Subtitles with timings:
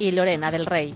[0.00, 0.94] y Lorena del Rey.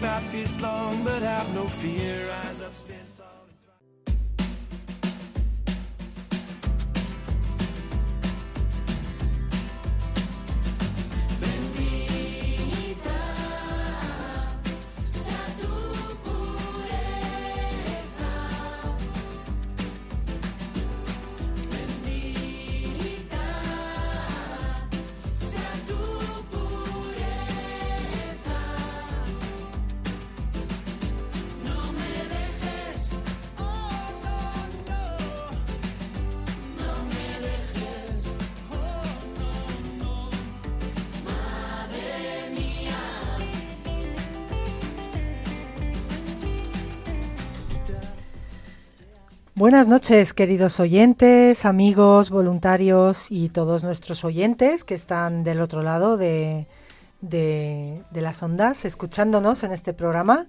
[0.00, 2.28] Path is long, but have no fear.
[49.68, 56.16] Buenas noches, queridos oyentes, amigos, voluntarios y todos nuestros oyentes que están del otro lado
[56.16, 56.66] de,
[57.20, 60.46] de- las ondas, escuchándonos en este programa.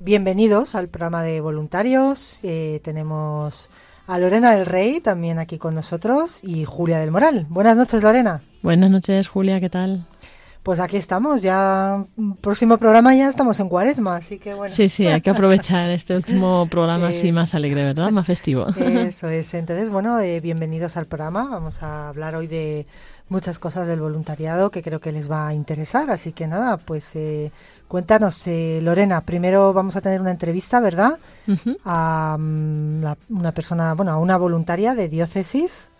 [0.00, 2.40] Bienvenidos al programa de voluntarios.
[2.42, 3.70] Eh, tenemos
[4.08, 7.46] a Lorena del Rey también aquí con nosotros y Julia del Moral.
[7.48, 8.42] Buenas noches, Lorena.
[8.64, 10.08] Buenas noches, Julia, ¿qué tal?
[10.66, 14.74] Pues aquí estamos, ya mm, próximo programa ya estamos en cuaresma, así que bueno.
[14.74, 18.10] Sí, sí, hay que aprovechar este último programa así Eh, más alegre, ¿verdad?
[18.10, 18.66] Más festivo.
[18.76, 19.54] Eso es.
[19.54, 21.46] Entonces, bueno, eh, bienvenidos al programa.
[21.48, 22.84] Vamos a hablar hoy de
[23.28, 26.10] muchas cosas del voluntariado que creo que les va a interesar.
[26.10, 27.52] Así que nada, pues eh,
[27.86, 29.20] cuéntanos, eh, Lorena.
[29.20, 31.18] Primero vamos a tener una entrevista, ¿verdad?
[31.84, 35.90] A mm, la- una persona, bueno, a una voluntaria de diócesis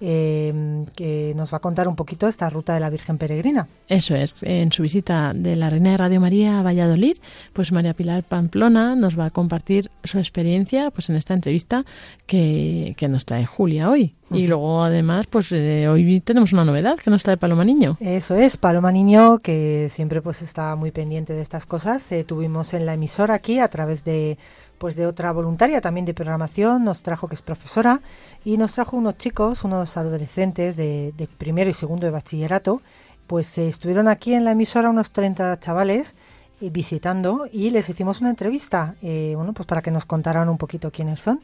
[0.00, 3.68] eh, que nos va a contar un poquito esta ruta de la Virgen Peregrina.
[3.88, 7.16] Eso es, en su visita de la Reina de Radio María a Valladolid,
[7.52, 11.84] pues María Pilar Pamplona nos va a compartir su experiencia pues en esta entrevista
[12.26, 14.14] que, que nos trae Julia hoy.
[14.32, 17.96] Y luego además, pues eh, hoy tenemos una novedad que nos trae Paloma Niño.
[18.00, 22.10] Eso es, Paloma Niño, que siempre pues está muy pendiente de estas cosas.
[22.12, 24.38] Eh, tuvimos en la emisora aquí a través de
[24.80, 28.00] pues de otra voluntaria también de programación, nos trajo que es profesora
[28.46, 32.80] y nos trajo unos chicos, unos adolescentes de, de primero y segundo de bachillerato,
[33.26, 36.14] pues eh, estuvieron aquí en la emisora unos 30 chavales
[36.62, 40.56] eh, visitando y les hicimos una entrevista, eh, bueno, pues para que nos contaran un
[40.56, 41.40] poquito quiénes son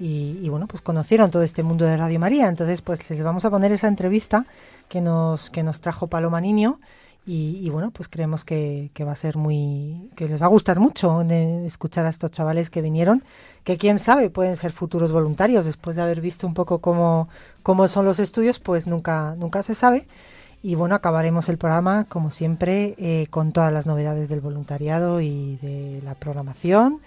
[0.00, 2.48] y, y, bueno, pues conocieron todo este mundo de Radio María.
[2.48, 4.46] Entonces, pues les vamos a poner esa entrevista
[4.88, 6.80] que nos, que nos trajo Paloma Niño.
[7.26, 10.78] Y, bueno, pues creemos que, que va a ser muy, que les va a gustar
[10.78, 13.24] mucho de escuchar a estos chavales que vinieron,
[13.62, 17.30] que quién sabe, pueden ser futuros voluntarios, después de haber visto un poco cómo,
[17.62, 20.06] cómo son los estudios, pues nunca, nunca se sabe.
[20.62, 25.56] Y bueno, acabaremos el programa, como siempre, eh, con todas las novedades del voluntariado y
[25.62, 27.00] de la programación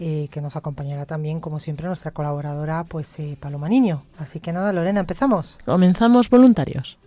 [0.00, 4.02] eh, que nos acompañará también, como siempre, nuestra colaboradora, pues eh, Paloma Niño.
[4.18, 5.58] Así que nada, Lorena, empezamos.
[5.64, 6.98] Comenzamos voluntarios.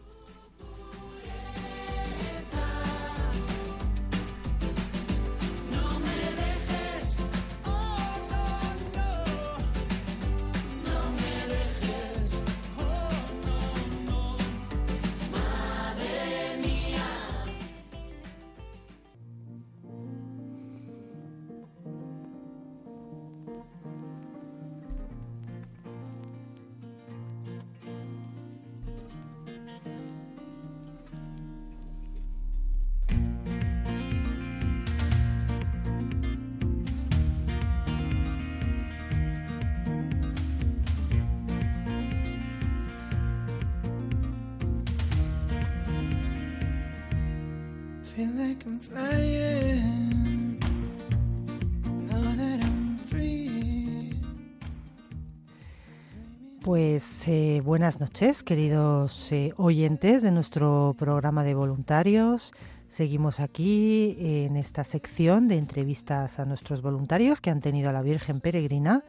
[57.91, 62.53] Buenas noches, queridos eh, oyentes de nuestro programa de voluntarios.
[62.87, 68.01] Seguimos aquí en esta sección de entrevistas a nuestros voluntarios que han tenido a la
[68.01, 69.03] Virgen Peregrina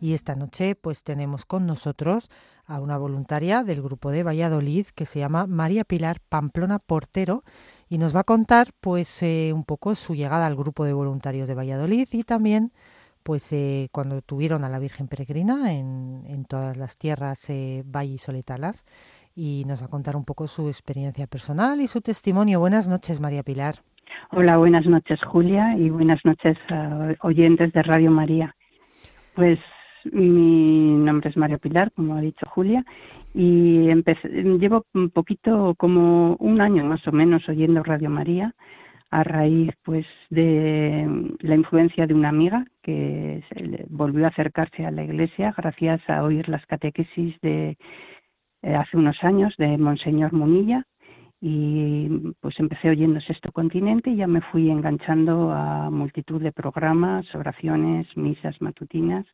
[0.00, 2.28] y esta noche pues tenemos con nosotros
[2.66, 7.44] a una voluntaria del grupo de Valladolid que se llama María Pilar Pamplona Portero
[7.88, 11.46] y nos va a contar pues eh, un poco su llegada al grupo de voluntarios
[11.46, 12.72] de Valladolid y también
[13.24, 18.14] pues eh, cuando tuvieron a la Virgen Peregrina en, en todas las tierras eh, Valle
[18.14, 18.84] y Soletalas
[19.34, 22.60] y nos va a contar un poco su experiencia personal y su testimonio.
[22.60, 23.76] Buenas noches, María Pilar.
[24.30, 28.54] Hola, buenas noches, Julia, y buenas noches a oyentes de Radio María.
[29.34, 29.58] Pues
[30.12, 32.84] mi nombre es María Pilar, como ha dicho Julia,
[33.32, 38.54] y empecé, llevo un poquito, como un año más o menos, oyendo Radio María
[39.14, 41.06] a raíz pues de
[41.38, 43.44] la influencia de una amiga que
[43.88, 47.78] volvió a acercarse a la iglesia gracias a oír las catequesis de
[48.62, 50.84] eh, hace unos años de Monseñor Munilla
[51.40, 52.08] y
[52.40, 58.08] pues empecé oyendo Sexto Continente y ya me fui enganchando a multitud de programas, oraciones,
[58.16, 59.26] misas matutinas.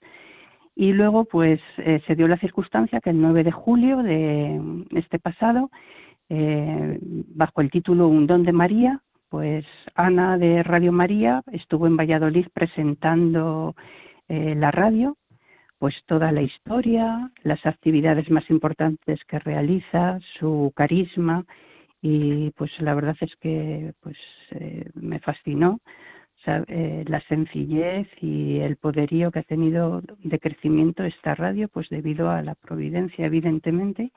[0.75, 4.61] Y luego pues eh, se dio la circunstancia que el 9 de julio de
[4.91, 5.71] este pasado
[6.29, 9.00] eh, bajo el título Un don de María
[9.31, 13.75] pues Ana de Radio María estuvo en Valladolid presentando
[14.29, 15.17] eh, la radio,
[15.79, 21.44] pues toda la historia, las actividades más importantes que realiza, su carisma
[22.03, 24.17] y pues la verdad es que pues
[24.50, 25.79] eh, me fascinó
[26.47, 32.31] eh, la sencillez y el poderío que ha tenido de crecimiento esta radio pues debido
[32.31, 34.11] a la providencia evidentemente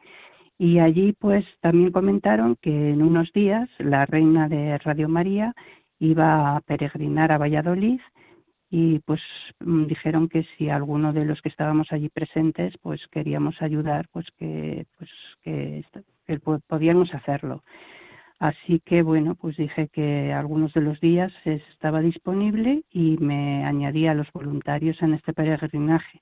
[0.57, 5.53] y allí pues también comentaron que en unos días la reina de Radio María
[5.99, 7.99] iba a peregrinar a Valladolid
[8.69, 9.21] y pues
[9.59, 14.27] mm, dijeron que si alguno de los que estábamos allí presentes pues queríamos ayudar pues
[14.37, 15.09] que pues
[15.43, 15.83] que,
[16.67, 17.63] podíamos hacerlo.
[18.39, 24.11] Así que bueno pues dije que algunos de los días estaba disponible y me añadía
[24.11, 26.21] a los voluntarios en este peregrinaje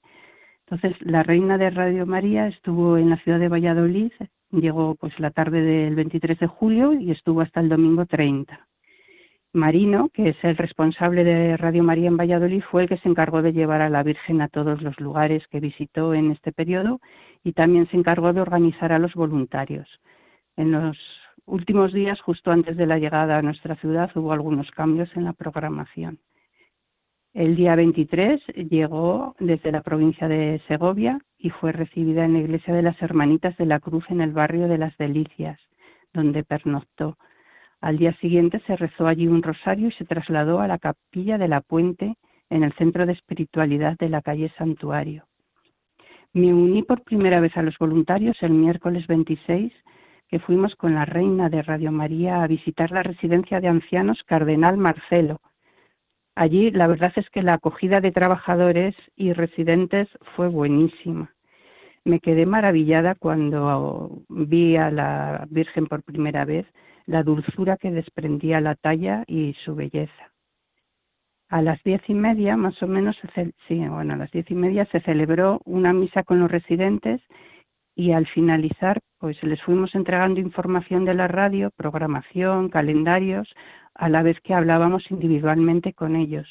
[0.71, 4.13] entonces, la reina de Radio María estuvo en la ciudad de Valladolid,
[4.51, 8.67] llegó pues la tarde del 23 de julio y estuvo hasta el domingo 30.
[9.51, 13.41] Marino, que es el responsable de Radio María en Valladolid, fue el que se encargó
[13.41, 17.01] de llevar a la Virgen a todos los lugares que visitó en este periodo
[17.43, 19.89] y también se encargó de organizar a los voluntarios.
[20.55, 20.97] En los
[21.43, 25.33] últimos días, justo antes de la llegada a nuestra ciudad, hubo algunos cambios en la
[25.33, 26.19] programación.
[27.33, 32.73] El día 23 llegó desde la provincia de Segovia y fue recibida en la iglesia
[32.73, 35.57] de las Hermanitas de la Cruz en el barrio de las Delicias,
[36.13, 37.17] donde pernoctó.
[37.79, 41.47] Al día siguiente se rezó allí un rosario y se trasladó a la capilla de
[41.47, 42.15] la Puente
[42.49, 45.23] en el centro de espiritualidad de la calle Santuario.
[46.33, 49.71] Me uní por primera vez a los voluntarios el miércoles 26,
[50.27, 54.75] que fuimos con la reina de Radio María a visitar la residencia de ancianos Cardenal
[54.75, 55.39] Marcelo,
[56.35, 61.33] Allí la verdad es que la acogida de trabajadores y residentes fue buenísima.
[62.03, 66.65] Me quedé maravillada cuando vi a la Virgen por primera vez,
[67.05, 70.31] la dulzura que desprendía la talla y su belleza.
[71.49, 73.17] A las diez y media, más o menos,
[73.67, 77.21] bueno, a las diez y media se celebró una misa con los residentes
[77.93, 83.53] y al finalizar, pues les fuimos entregando información de la radio, programación, calendarios,
[83.93, 86.47] a la vez que hablábamos individualmente con ellos.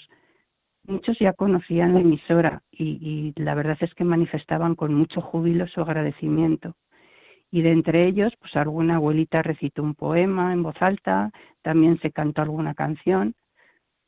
[0.86, 5.80] Muchos ya conocían la emisora y, la verdad es que manifestaban con mucho júbilo su
[5.80, 6.74] agradecimiento.
[7.50, 11.30] Y de entre ellos, pues alguna abuelita recitó un poema en voz alta,
[11.62, 13.34] también se cantó alguna canción.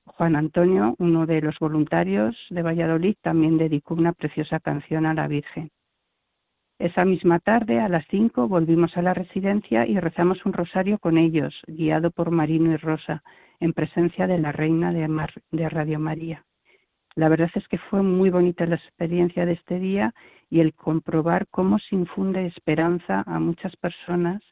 [0.04, 5.28] Juan Antonio, uno de los voluntarios de Valladolid, también dedicó una preciosa canción a la
[5.28, 5.70] Virgen.
[6.82, 11.16] Esa misma tarde, a las cinco, volvimos a la residencia y rezamos un rosario con
[11.16, 13.22] ellos, guiado por Marino y Rosa,
[13.60, 16.44] en presencia de la Reina de, Radio María.
[17.14, 20.12] La verdad es que fue muy bonita la experiencia de este día
[20.50, 24.42] y el comprobar cómo se infunde esperanza a muchas personas,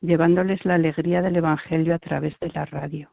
[0.00, 3.10] llevándoles la alegría del Evangelio a través de la radio.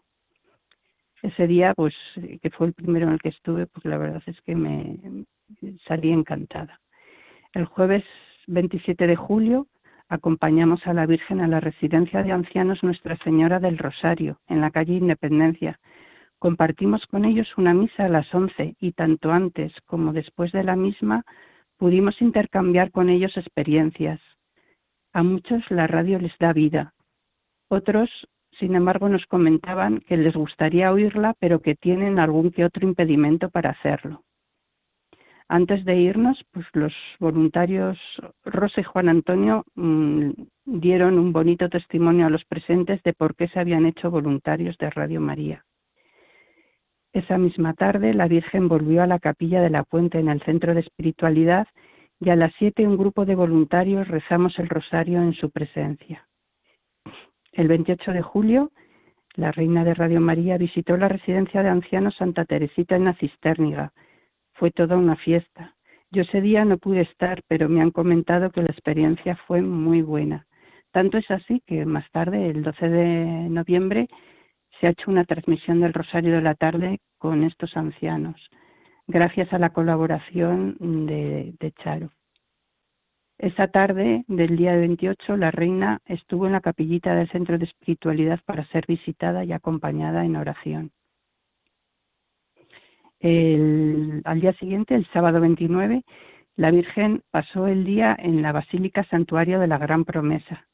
[1.22, 1.96] Ese día, pues,
[2.41, 5.25] que fue el primero en el que estuve, pues la verdad es que me
[5.86, 6.79] salí encantada.
[7.53, 8.05] El jueves
[8.48, 9.68] 27 de julio
[10.10, 14.70] acompañamos a la Virgen a la residencia de ancianos Nuestra Señora del Rosario, en la
[14.70, 15.80] calle Independencia.
[16.40, 20.76] Compartimos con ellos una misa a las 11 y tanto antes como después de la
[20.76, 21.24] misma
[21.78, 24.20] pudimos intercambiar con ellos experiencias.
[25.14, 26.94] A muchos la radio les da vida.
[27.70, 28.10] Otros,
[28.60, 33.50] sin embargo, nos comentaban que les gustaría oírla, pero que tienen algún que otro impedimento
[33.50, 34.24] para hacerlo.
[35.54, 37.96] Antes de irnos, pues los voluntarios
[38.44, 40.32] Rosa y Juan Antonio mm,
[40.66, 44.90] dieron un bonito testimonio a los presentes de por qué se habían hecho voluntarios de
[44.90, 45.64] Radio María.
[47.12, 50.74] Esa misma tarde, la Virgen volvió a la capilla de la Puente en el centro
[50.74, 51.68] de espiritualidad
[52.20, 56.28] y a las siete un grupo de voluntarios rezamos el rosario en su presencia.
[57.52, 58.72] El 28 de julio,
[59.36, 63.94] la reina de Radio María visitó la residencia de ancianos Santa Teresita en la Cisterniga,
[64.54, 65.76] Fue toda una fiesta.
[66.12, 70.02] Yo ese día no pude estar, pero me han comentado que la experiencia fue muy
[70.02, 70.46] buena.
[70.92, 74.08] Tanto es así que más tarde, el 12 de noviembre,
[74.80, 78.36] se ha hecho una transmisión del Rosario de la Tarde con estos ancianos,
[79.08, 82.12] gracias a la colaboración de, de Charo.
[83.40, 88.40] Esa tarde del día 28, la reina estuvo en la capillita del Centro de Espiritualidad
[88.46, 90.92] para ser visitada y acompañada en oración.
[93.24, 96.03] Al día siguiente, el sábado 29,
[96.58, 100.68] la Virgen pasó el día en la Basílica Santuario de la Gran Promesa.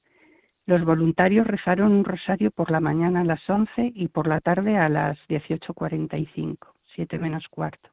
[0.65, 4.77] Los voluntarios rezaron un rosario por la mañana a las 11 y por la tarde
[4.77, 6.57] a las 18.45,
[6.95, 7.89] 7 menos cuarto.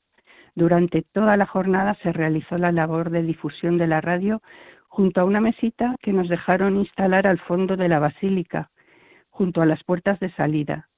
[0.54, 4.40] Durante toda la jornada se realizó la labor de difusión de la radio
[4.88, 8.70] junto a una mesita que nos dejaron instalar al fondo de la basílica,
[9.28, 10.88] junto a las puertas de salida.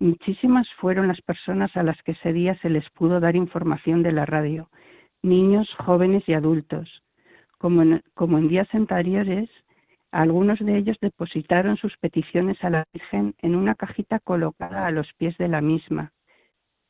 [0.00, 4.12] Muchísimas fueron las personas a las que ese día se les pudo dar información de
[4.12, 4.68] la radio,
[5.22, 7.02] niños, jóvenes y adultos.
[7.58, 9.48] Como en, días anteriores,
[10.10, 15.12] algunos de ellos depositaron sus peticiones a la Virgen en una cajita colocada a los
[15.14, 16.12] pies de la misma.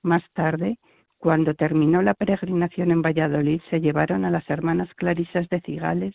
[0.02, 0.78] Más tarde,
[1.18, 6.14] cuando terminó la peregrinación en Valladolid, se llevaron a las hermanas clarisas de Cigales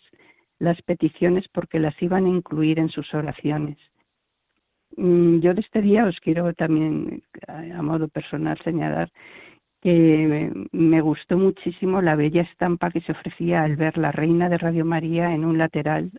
[0.58, 3.78] las peticiones porque las iban a incluir en sus oraciones.
[4.96, 9.10] Mm, yo de este día os quiero también, a modo personal, señalar
[9.80, 14.58] que me gustó muchísimo la bella estampa que se ofrecía al ver la Reina de
[14.58, 16.12] Radio María en un lateral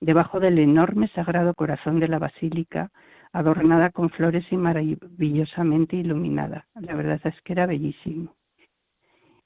[0.00, 2.90] debajo del enorme Sagrado Corazón de la Basílica,
[3.32, 6.66] adornada con flores y maravillosamente iluminada.
[6.74, 8.36] La verdad es que era bellísimo.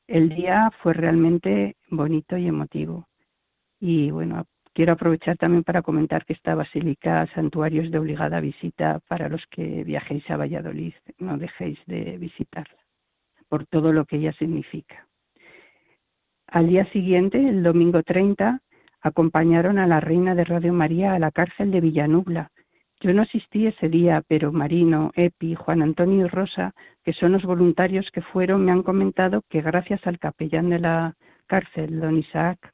[0.07, 3.07] El día fue realmente bonito y emotivo.
[3.81, 9.01] Y bueno, quiero aprovechar también para comentar que esta basílica santuario es de obligada visita
[9.09, 10.95] para los que viajéis a Valladolid.
[11.19, 12.79] No dejéis de visitarla
[13.49, 15.07] por todo lo que ella significa.
[16.47, 18.61] Al día siguiente, el domingo 30,
[19.03, 22.51] acompañaron a la reina de Radio María a la cárcel de Villanubla,
[23.03, 27.43] yo no asistí ese día, pero Marino, Epi, Juan Antonio y Rosa, que son los
[27.43, 31.17] voluntarios que fueron, me han comentado que gracias al capellán de la
[31.49, 32.73] cárcel, don Isaac,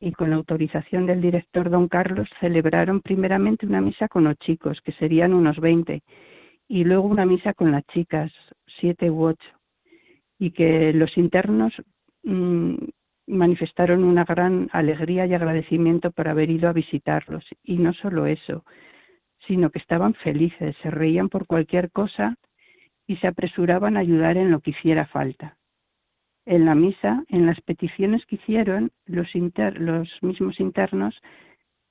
[0.00, 4.80] y con la autorización del director don Carlos, celebraron primeramente una misa con los chicos,
[4.82, 6.02] que serían unos 20,
[6.68, 8.32] y luego una misa con las chicas,
[8.80, 9.48] siete u ocho,
[10.38, 11.72] y que los internos
[12.22, 12.76] mmm,
[13.26, 17.44] manifestaron una gran alegría y agradecimiento por haber ido a visitarlos.
[17.62, 18.64] Y no solo eso,
[19.46, 22.36] sino que estaban felices, se reían por cualquier cosa
[23.06, 25.57] y se apresuraban a ayudar en lo que hiciera falta.
[26.50, 29.28] En la misa, en las peticiones que hicieron los,
[29.74, 31.14] los mismos internos,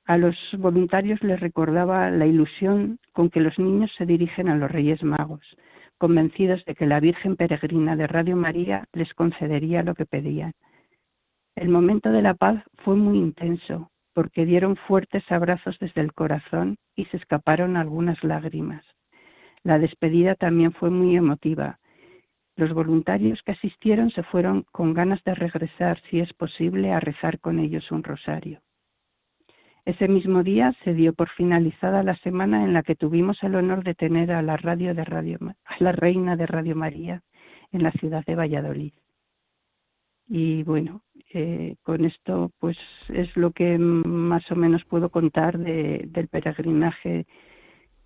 [0.06, 4.72] a los voluntarios les recordaba la ilusión con que los niños se dirigen a los
[4.72, 5.46] Reyes Magos,
[6.00, 10.54] convencidos de que la Virgen Peregrina de Radio María les concedería lo que pedían.
[11.56, 16.78] El momento de la paz fue muy intenso, porque dieron fuertes abrazos desde el corazón
[16.96, 18.84] y se escaparon algunas lágrimas.
[19.62, 21.78] La despedida también fue muy emotiva.
[22.58, 27.40] Los voluntarios que asistieron se fueron con ganas de regresar, si es posible, a rezar
[27.40, 28.62] con ellos un rosario.
[29.86, 33.84] Ese mismo día se dio por finalizada la semana en la que tuvimos el honor
[33.84, 37.22] de tener a la radio de Radio a la reina de Radio María
[37.72, 38.94] en la ciudad de Valladolid.
[40.28, 42.78] Y bueno, eh, con esto pues
[43.10, 47.28] es lo que más o menos puedo contar de, del peregrinaje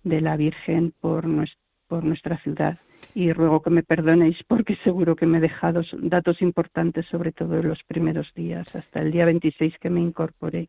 [0.04, 2.78] de la Virgen por nuestra ciudad.
[3.14, 7.58] Y ruego que me perdonéis porque seguro que me he dejado datos importantes, sobre todo
[7.58, 10.68] en los primeros días, hasta el día 26 que me incorporé.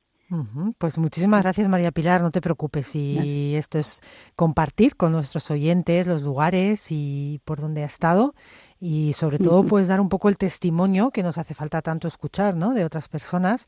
[0.79, 2.95] Pues muchísimas gracias María Pilar, no te preocupes.
[2.95, 4.01] Y esto es
[4.35, 8.33] compartir con nuestros oyentes los lugares y por dónde ha estado
[8.79, 12.55] y sobre todo pues dar un poco el testimonio que nos hace falta tanto escuchar,
[12.55, 12.73] ¿no?
[12.73, 13.67] De otras personas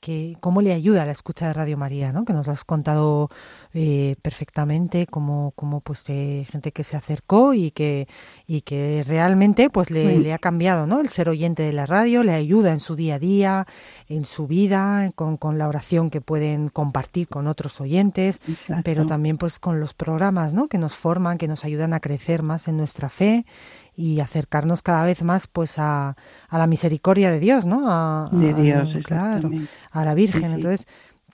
[0.00, 2.24] que cómo le ayuda la escucha de Radio María, ¿no?
[2.24, 3.30] Que nos lo has contado
[3.74, 8.08] eh, perfectamente, como, como pues eh, gente que se acercó y que
[8.46, 11.00] y que realmente pues le, le, ha cambiado, ¿no?
[11.00, 13.66] El ser oyente de la radio le ayuda en su día a día,
[14.08, 18.40] en su vida, con, con la oración que pueden compartir con otros oyentes,
[18.84, 20.68] pero también pues con los programas, ¿no?
[20.68, 23.44] Que nos forman, que nos ayudan a crecer más en nuestra fe
[23.96, 26.16] y acercarnos cada vez más pues a,
[26.48, 27.84] a la misericordia de Dios, ¿no?
[27.86, 29.50] A, de Dios, claro,
[29.90, 30.52] a la Virgen.
[30.52, 30.86] Entonces,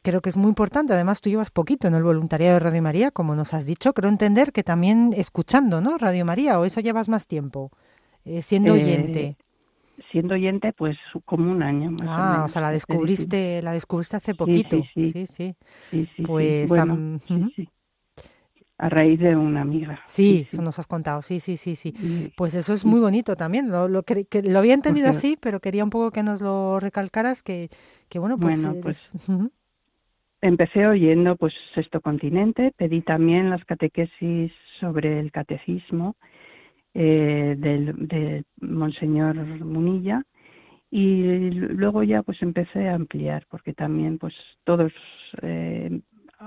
[0.02, 0.92] creo que es muy importante.
[0.92, 3.92] Además, tú llevas poquito en el voluntariado de Radio María, como nos has dicho.
[3.92, 5.99] Creo entender que también escuchando, ¿no?
[5.99, 7.73] Radio María, o eso llevas más tiempo,
[8.25, 9.37] eh, siendo eh, oyente.
[10.12, 13.73] Siendo oyente, pues como un año más ah, o, menos, o sea, la descubriste, la
[13.73, 14.83] descubriste hace poquito.
[14.95, 15.57] Sí, sí, sí.
[15.90, 16.23] sí.
[16.23, 17.21] Pues bueno,
[18.82, 20.00] a raíz de una amiga.
[20.06, 21.94] Sí, eso nos has contado, sí, sí, sí, sí.
[22.36, 25.84] Pues eso es muy bonito también, lo, lo, que, lo había entendido así, pero quería
[25.84, 27.68] un poco que nos lo recalcaras, que,
[28.08, 28.60] que bueno, pues...
[28.60, 29.12] Bueno, pues
[30.40, 36.16] empecé oyendo pues Sexto Continente, pedí también las catequesis sobre el catecismo
[36.92, 40.24] eh, del, de Monseñor Munilla
[40.90, 44.34] y luego ya pues empecé a ampliar porque también pues
[44.64, 44.92] todos
[45.40, 46.00] eh,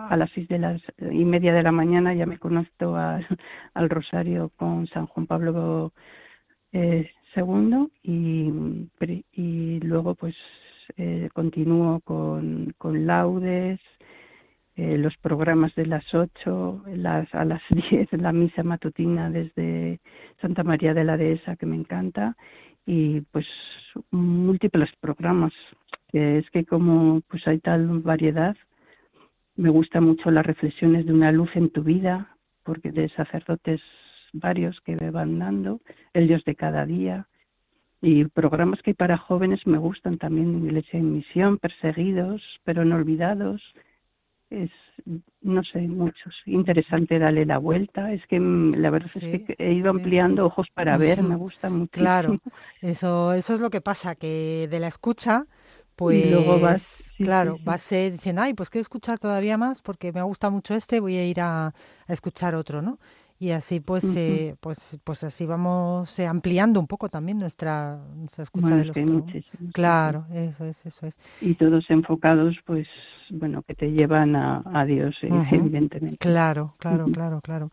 [0.09, 2.95] a las seis de las y media de la mañana ya me conozco
[3.73, 5.93] al rosario con San Juan Pablo
[6.73, 8.51] eh, II y,
[9.33, 10.35] y luego pues
[10.97, 13.79] eh, continúo con, con laudes,
[14.75, 19.99] eh, los programas de las ocho, las, a las diez la misa matutina desde
[20.41, 22.35] Santa María de la Dehesa que me encanta
[22.85, 23.47] y pues
[24.11, 25.53] múltiples programas.
[26.11, 28.55] es que como pues hay tal variedad,
[29.55, 33.81] me gusta mucho las reflexiones de una luz en tu vida, porque de sacerdotes
[34.33, 35.81] varios que me van dando,
[36.13, 37.27] el Dios de cada día,
[38.01, 42.97] y programas que hay para jóvenes me gustan también, Iglesia en Misión, Perseguidos, pero no
[42.97, 43.61] olvidados,
[44.49, 44.69] es,
[45.41, 46.35] no sé, muchos.
[46.45, 48.13] Interesante darle la vuelta.
[48.13, 51.69] Es que mm, la verdad es que he ido ampliando ojos para ver, me gusta
[51.69, 51.91] mucho.
[51.91, 52.39] Claro,
[52.81, 55.45] eso, eso es lo que pasa, que de la escucha
[55.95, 60.49] pues luego vas, claro, vas diciendo, ay, pues quiero escuchar todavía más porque me gusta
[60.49, 61.73] mucho este, voy a ir a,
[62.07, 62.99] escuchar otro, ¿no?
[63.37, 68.43] Y así pues, eh, pues, pues así vamos eh, ampliando un poco también nuestra, nuestra
[68.43, 68.97] escucha de los
[69.73, 71.17] Claro, eso es, eso es.
[71.41, 72.87] Y todos enfocados, pues,
[73.29, 76.17] bueno, que te llevan a, a Dios, eh, evidentemente.
[76.17, 77.71] Claro, claro, claro, claro.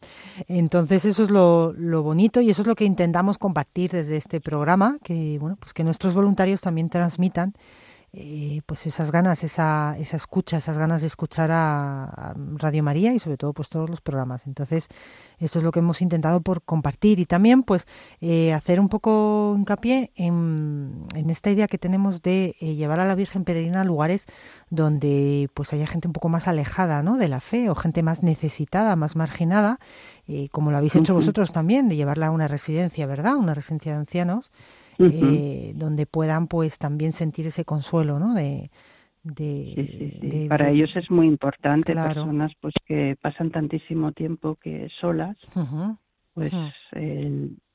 [0.49, 4.41] Entonces eso es lo, lo bonito y eso es lo que intentamos compartir desde este
[4.41, 7.55] programa, que bueno, pues que nuestros voluntarios también transmitan
[8.15, 13.19] eh, pues esas ganas, esa, esa escucha, esas ganas de escuchar a, Radio María y
[13.19, 14.47] sobre todo pues todos los programas.
[14.47, 14.89] Entonces,
[15.39, 17.87] esto es lo que hemos intentado por compartir y también pues
[18.21, 23.07] eh, hacer un poco hincapié en, en, esta idea que tenemos de eh, llevar a
[23.07, 24.27] la Virgen Peregrina a lugares
[24.69, 27.17] donde pues haya gente un poco más alejada ¿no?
[27.17, 29.79] de la fe o gente más necesitada, más marginada,
[30.51, 33.37] como lo habéis hecho vosotros también, de llevarla a una residencia, ¿verdad?
[33.37, 34.51] Una residencia de ancianos
[34.99, 38.35] eh, donde puedan pues también sentir ese consuelo, ¿no?
[38.35, 38.71] De,
[39.25, 45.37] de, para ellos es muy importante personas pues que pasan tantísimo tiempo que solas
[46.35, 46.53] pues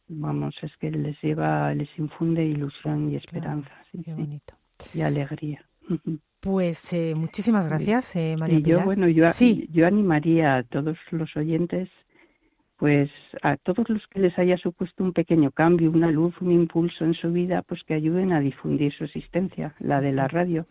[0.10, 3.71] vamos es que les lleva les infunde ilusión y esperanza
[4.93, 5.65] y alegría.
[6.41, 8.80] Pues eh, muchísimas gracias eh, María Pilar.
[8.80, 9.25] yo bueno yo,
[9.71, 11.89] yo animaría a todos los oyentes
[12.77, 13.09] pues
[13.41, 17.15] a todos los que les haya supuesto un pequeño cambio, una luz, un impulso en
[17.15, 20.67] su vida, pues que ayuden a difundir su existencia, la de la radio,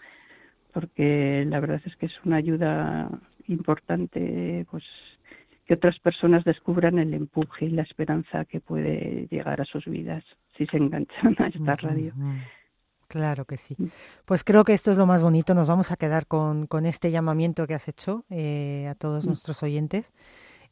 [0.72, 3.10] porque la verdad es que es una ayuda
[3.48, 4.84] importante, pues
[5.66, 10.22] que otras personas descubran el empuje y la esperanza que puede llegar a sus vidas
[10.56, 12.12] si se enganchan a esta radio.
[13.08, 13.74] Claro que sí.
[13.76, 13.86] Mm.
[14.24, 15.54] Pues creo que esto es lo más bonito.
[15.54, 19.28] Nos vamos a quedar con, con este llamamiento que has hecho eh, a todos mm.
[19.28, 20.12] nuestros oyentes.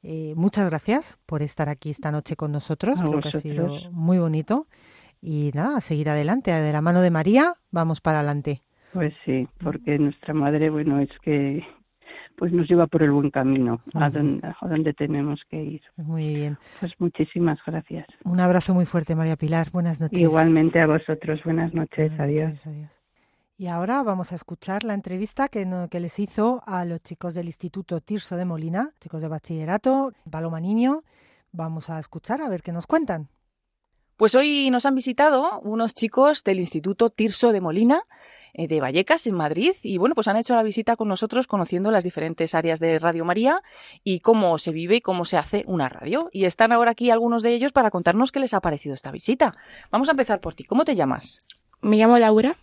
[0.06, 3.00] Eh, muchas gracias por estar aquí esta noche con nosotros.
[3.02, 4.66] Creo que ha sido muy bonito.
[5.22, 6.52] Y nada, seguir adelante.
[6.52, 8.60] De la mano de María, vamos para adelante.
[8.92, 11.64] Pues sí, porque nuestra madre, bueno, es que
[12.36, 15.82] pues nos lleva por el buen camino, a, donde, a donde tenemos que ir.
[15.96, 16.58] Muy bien.
[16.80, 18.06] Pues muchísimas gracias.
[18.24, 19.70] Un abrazo muy fuerte, María Pilar.
[19.72, 20.18] Buenas noches.
[20.18, 21.40] Igualmente a vosotros.
[21.44, 22.12] Buenas noches.
[22.18, 22.66] adiós.
[22.66, 23.03] adiós.
[23.56, 27.46] Y ahora vamos a escuchar la entrevista que, que, les hizo a los chicos del
[27.46, 31.04] Instituto Tirso de Molina, chicos de bachillerato, Paloma Niño.
[31.52, 33.28] Vamos a escuchar a ver qué nos cuentan.
[34.16, 38.02] Pues hoy nos han visitado unos chicos del Instituto Tirso de Molina
[38.54, 41.90] eh, de Vallecas, en Madrid, y bueno, pues han hecho la visita con nosotros conociendo
[41.90, 43.62] las diferentes áreas de Radio María
[44.04, 46.28] y cómo se vive y cómo se hace una radio.
[46.32, 49.56] Y están ahora aquí algunos de ellos para contarnos qué les ha parecido esta visita.
[49.90, 50.62] Vamos a empezar por ti.
[50.62, 51.44] ¿Cómo te llamas?
[51.82, 52.56] Me llamo Laura.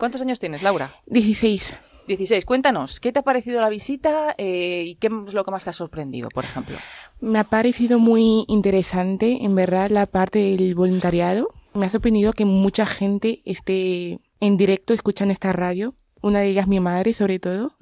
[0.00, 0.94] ¿Cuántos años tienes, Laura?
[1.04, 1.78] Dieciséis.
[2.06, 2.46] 16.
[2.46, 5.70] Cuéntanos, ¿qué te ha parecido la visita eh, y qué es lo que más te
[5.70, 6.78] ha sorprendido, por ejemplo?
[7.20, 11.48] Me ha parecido muy interesante, en verdad, la parte del voluntariado.
[11.74, 15.94] Me ha sorprendido que mucha gente esté en directo escuchando esta radio.
[16.22, 17.76] Una de ellas mi madre, sobre todo.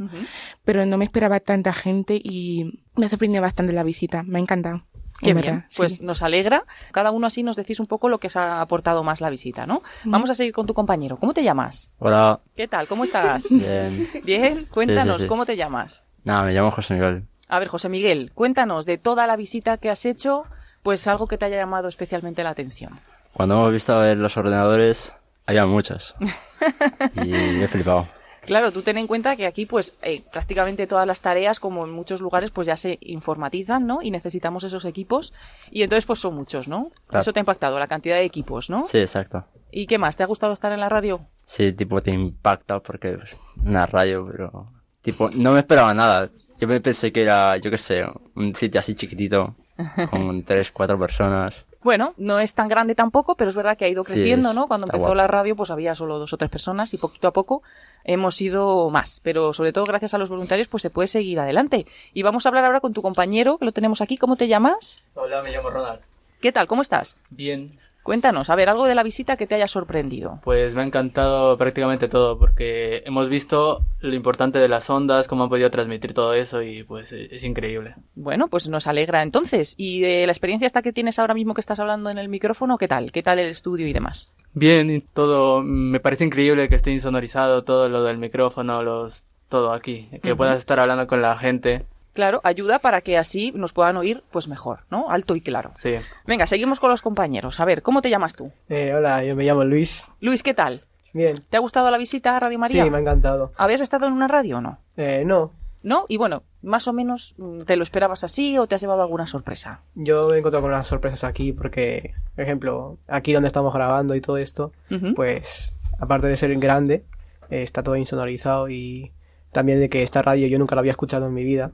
[0.64, 4.24] Pero no me esperaba tanta gente y me ha sorprendido bastante la visita.
[4.24, 4.87] Me ha encantado.
[5.20, 6.64] Qué bien, pues nos alegra.
[6.92, 9.66] Cada uno así nos decís un poco lo que os ha aportado más la visita,
[9.66, 9.82] ¿no?
[10.04, 11.16] Vamos a seguir con tu compañero.
[11.16, 11.90] ¿Cómo te llamas?
[11.98, 12.40] Hola.
[12.54, 12.86] ¿Qué tal?
[12.86, 13.46] ¿Cómo estás?
[13.50, 14.08] Bien.
[14.24, 16.04] Bien, cuéntanos, ¿cómo te llamas?
[16.24, 17.24] Nada, me llamo José Miguel.
[17.48, 20.44] A ver, José Miguel, cuéntanos de toda la visita que has hecho,
[20.82, 23.00] pues algo que te haya llamado especialmente la atención.
[23.32, 25.14] Cuando hemos visto a ver los ordenadores,
[25.46, 26.14] había muchos.
[27.14, 28.06] y me he flipado.
[28.48, 31.92] Claro, tú ten en cuenta que aquí, pues, eh, prácticamente todas las tareas, como en
[31.92, 33.98] muchos lugares, pues ya se informatizan, ¿no?
[34.00, 35.34] Y necesitamos esos equipos.
[35.70, 36.90] Y entonces, pues son muchos, ¿no?
[37.08, 37.20] Claro.
[37.20, 38.86] Eso te ha impactado, la cantidad de equipos, ¿no?
[38.86, 39.44] Sí, exacto.
[39.70, 40.16] ¿Y qué más?
[40.16, 41.20] ¿Te ha gustado estar en la radio?
[41.44, 44.72] Sí, tipo, te impacta porque es una radio, pero...
[45.02, 46.30] Tipo, no me esperaba nada.
[46.58, 49.56] Yo me pensé que era, yo qué sé, un sitio así chiquitito,
[50.10, 51.66] con tres, cuatro personas.
[51.88, 54.68] Bueno, no es tan grande tampoco, pero es verdad que ha ido creciendo, ¿no?
[54.68, 55.14] Cuando empezó guapo.
[55.14, 57.62] la radio, pues había solo dos o tres personas y poquito a poco
[58.04, 59.22] hemos ido más.
[59.24, 61.86] Pero sobre todo gracias a los voluntarios, pues se puede seguir adelante.
[62.12, 64.18] Y vamos a hablar ahora con tu compañero, que lo tenemos aquí.
[64.18, 65.02] ¿Cómo te llamas?
[65.14, 66.00] Hola, me llamo Ronald.
[66.42, 66.66] ¿Qué tal?
[66.66, 67.16] ¿Cómo estás?
[67.30, 70.40] Bien, Cuéntanos, a ver, algo de la visita que te haya sorprendido.
[70.42, 75.44] pues me ha encantado prácticamente todo porque hemos visto lo importante de las ondas, cómo
[75.44, 77.96] han podido transmitir todo eso y pues e- es increíble.
[78.14, 79.74] Bueno, pues nos alegra entonces.
[79.76, 82.78] ¿Y de la experiencia esta que tienes ahora mismo que estás hablando en el micrófono,
[82.78, 83.12] qué tal?
[83.12, 84.32] ¿Qué tal el estudio y demás?
[84.54, 89.72] Bien, y todo, me parece increíble que esté insonorizado todo lo del micrófono, los todo
[89.72, 91.84] aquí, que puedas estar hablando con la gente.
[92.18, 95.08] Claro, ayuda para que así nos puedan oír pues mejor, ¿no?
[95.08, 95.70] Alto y claro.
[95.76, 95.94] Sí.
[96.26, 97.60] Venga, seguimos con los compañeros.
[97.60, 98.50] A ver, ¿cómo te llamas tú?
[98.68, 100.10] Eh, hola, yo me llamo Luis.
[100.20, 100.82] Luis, ¿qué tal?
[101.12, 101.38] Bien.
[101.48, 102.82] ¿Te ha gustado la visita a Radio María?
[102.82, 103.52] Sí, me ha encantado.
[103.56, 104.80] ¿Habías estado en una radio o no?
[104.96, 105.52] Eh, no,
[105.84, 106.06] ¿No?
[106.08, 109.28] Y bueno, más o menos, mm, ¿te lo esperabas así o te has llevado alguna
[109.28, 109.82] sorpresa?
[109.94, 114.16] yo me he encontrado con unas sorpresas aquí porque, por ejemplo, aquí donde estamos grabando
[114.16, 114.72] y todo esto,
[115.14, 117.04] pues aparte de ser grande,
[117.48, 119.12] eh, está todo insonorizado y
[119.52, 121.70] también de que esta radio yo nunca la había escuchado en mi vida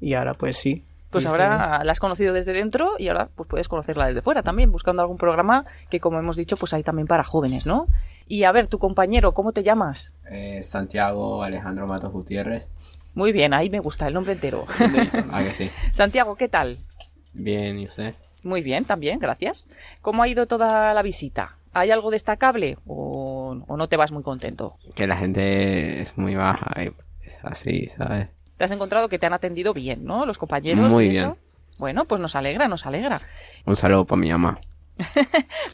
[0.00, 0.84] Y ahora pues sí.
[1.10, 4.70] Pues ahora la has conocido desde dentro y ahora pues puedes conocerla desde fuera también,
[4.70, 7.86] buscando algún programa que como hemos dicho pues hay también para jóvenes, ¿no?
[8.26, 10.12] Y a ver, tu compañero, ¿cómo te llamas?
[10.30, 12.68] Eh, Santiago Alejandro Matos Gutiérrez.
[13.14, 14.60] Muy bien, ahí me gusta el nombre entero.
[14.76, 15.70] Que sí.
[15.92, 16.78] Santiago, ¿qué tal?
[17.32, 18.14] Bien, ¿y usted?
[18.42, 19.66] Muy bien, también, gracias.
[20.02, 21.56] ¿Cómo ha ido toda la visita?
[21.72, 24.76] ¿Hay algo destacable o, o no te vas muy contento?
[24.94, 26.88] Que la gente es muy baja y
[27.26, 28.28] es así, ¿sabes?
[28.58, 30.26] Te has encontrado que te han atendido bien, ¿no?
[30.26, 31.24] Los compañeros Muy y bien.
[31.24, 31.36] eso.
[31.78, 33.20] Bueno, pues nos alegra, nos alegra.
[33.64, 34.58] Un saludo para mi mamá.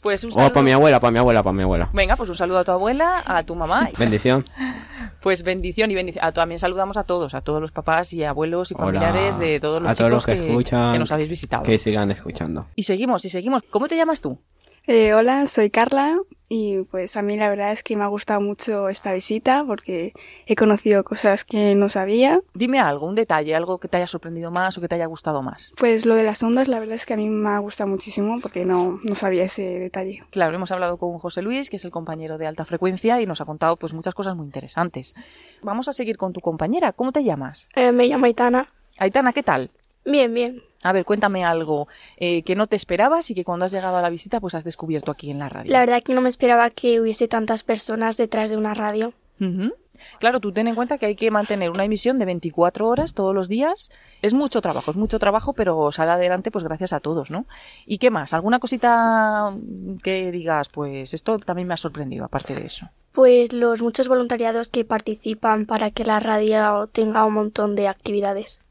[0.03, 0.53] Pues un O saludo.
[0.53, 1.89] para mi abuela, para mi abuela, para mi abuela.
[1.93, 3.89] Venga, pues un saludo a tu abuela, a tu mamá.
[3.97, 4.45] Bendición.
[5.21, 6.31] Pues bendición y bendición.
[6.33, 8.85] También saludamos a todos, a todos los papás y abuelos y Hola.
[8.85, 10.93] familiares de todos los a todos chicos los que, escuchan.
[10.93, 11.63] que nos habéis visitado.
[11.63, 12.67] Que sigan escuchando.
[12.75, 13.63] Y seguimos, y seguimos.
[13.71, 14.37] ¿Cómo te llamas tú?
[14.85, 18.41] Eh, hola, soy Carla y pues a mí la verdad es que me ha gustado
[18.41, 20.13] mucho esta visita porque
[20.45, 22.41] he conocido cosas que no sabía.
[22.53, 25.41] Dime algo, un detalle, algo que te haya sorprendido más o que te haya gustado
[25.41, 25.73] más.
[25.77, 28.39] Pues lo de las ondas la verdad es que a mí me ha gustado muchísimo
[28.41, 30.23] porque no, no sabía ese detalle.
[30.29, 33.41] Claro, hemos hablado con José Luis, que es el compañero de alta frecuencia, y nos
[33.41, 35.15] ha contado pues muchas cosas muy interesantes.
[35.61, 36.93] Vamos a seguir con tu compañera.
[36.93, 37.69] ¿Cómo te llamas?
[37.75, 38.71] Eh, me llamo Aitana.
[38.97, 39.71] Aitana, ¿qué tal?
[40.05, 40.61] Bien, bien.
[40.85, 44.03] A ver, cuéntame algo eh, que no te esperabas y que cuando has llegado a
[44.03, 45.71] la visita pues has descubierto aquí en la radio.
[45.71, 49.11] La verdad que no me esperaba que hubiese tantas personas detrás de una radio.
[50.19, 53.33] Claro, tú ten en cuenta que hay que mantener una emisión de 24 horas todos
[53.33, 53.89] los días.
[54.21, 57.47] Es mucho trabajo, es mucho trabajo, pero sale adelante pues gracias a todos, ¿no?
[57.87, 58.33] ¿Y qué más?
[58.33, 59.55] ¿Alguna cosita
[60.03, 62.89] que digas, pues esto también me ha sorprendido, aparte de eso?
[63.11, 68.61] Pues los muchos voluntariados que participan para que la radio tenga un montón de actividades.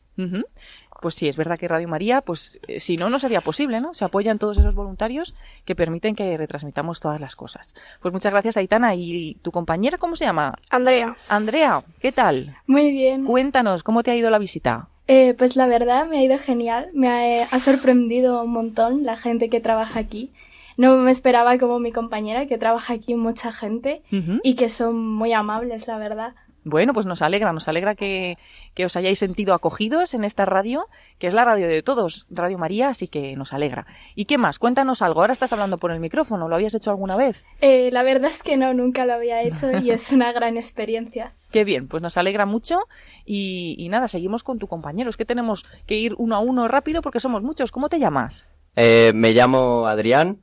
[1.05, 3.93] Pues sí, es verdad que Radio María, pues eh, si no, no sería posible, ¿no?
[3.93, 5.35] Se apoyan todos esos voluntarios
[5.67, 7.75] que permiten que retransmitamos todas las cosas.
[8.01, 8.95] Pues muchas gracias, Aitana.
[8.95, 10.55] ¿Y tu compañera cómo se llama?
[10.71, 11.15] Andrea.
[11.29, 12.57] Andrea, ¿qué tal?
[12.67, 13.27] Muy bien.
[13.27, 14.89] Cuéntanos, ¿cómo te ha ido la visita?
[15.07, 19.19] Eh, pues la verdad me ha ido genial, me ha, ha sorprendido un montón la
[19.19, 20.33] gente que trabaja aquí.
[20.79, 24.03] No me esperaba como mi compañera que trabaja aquí mucha gente
[24.43, 26.35] y que son muy amables, la verdad.
[26.65, 28.39] Bueno, pues nos alegra, nos alegra que,
[28.75, 30.87] que os hayáis sentido acogidos en esta radio,
[31.19, 33.87] que es la radio de todos, Radio María, así que nos alegra.
[34.15, 34.59] ¿Y qué más?
[34.59, 35.21] Cuéntanos algo.
[35.21, 37.45] Ahora estás hablando por el micrófono, ¿lo habías hecho alguna vez?
[37.61, 41.35] Eh, la verdad es que no, nunca lo había hecho y es una gran experiencia.
[41.51, 42.81] Qué bien, pues nos alegra mucho
[43.25, 45.11] y, y nada, seguimos con tu compañero.
[45.11, 47.71] Es que tenemos que ir uno a uno rápido porque somos muchos.
[47.71, 48.47] ¿Cómo te llamas?
[48.75, 50.41] Eh, me llamo Adrián.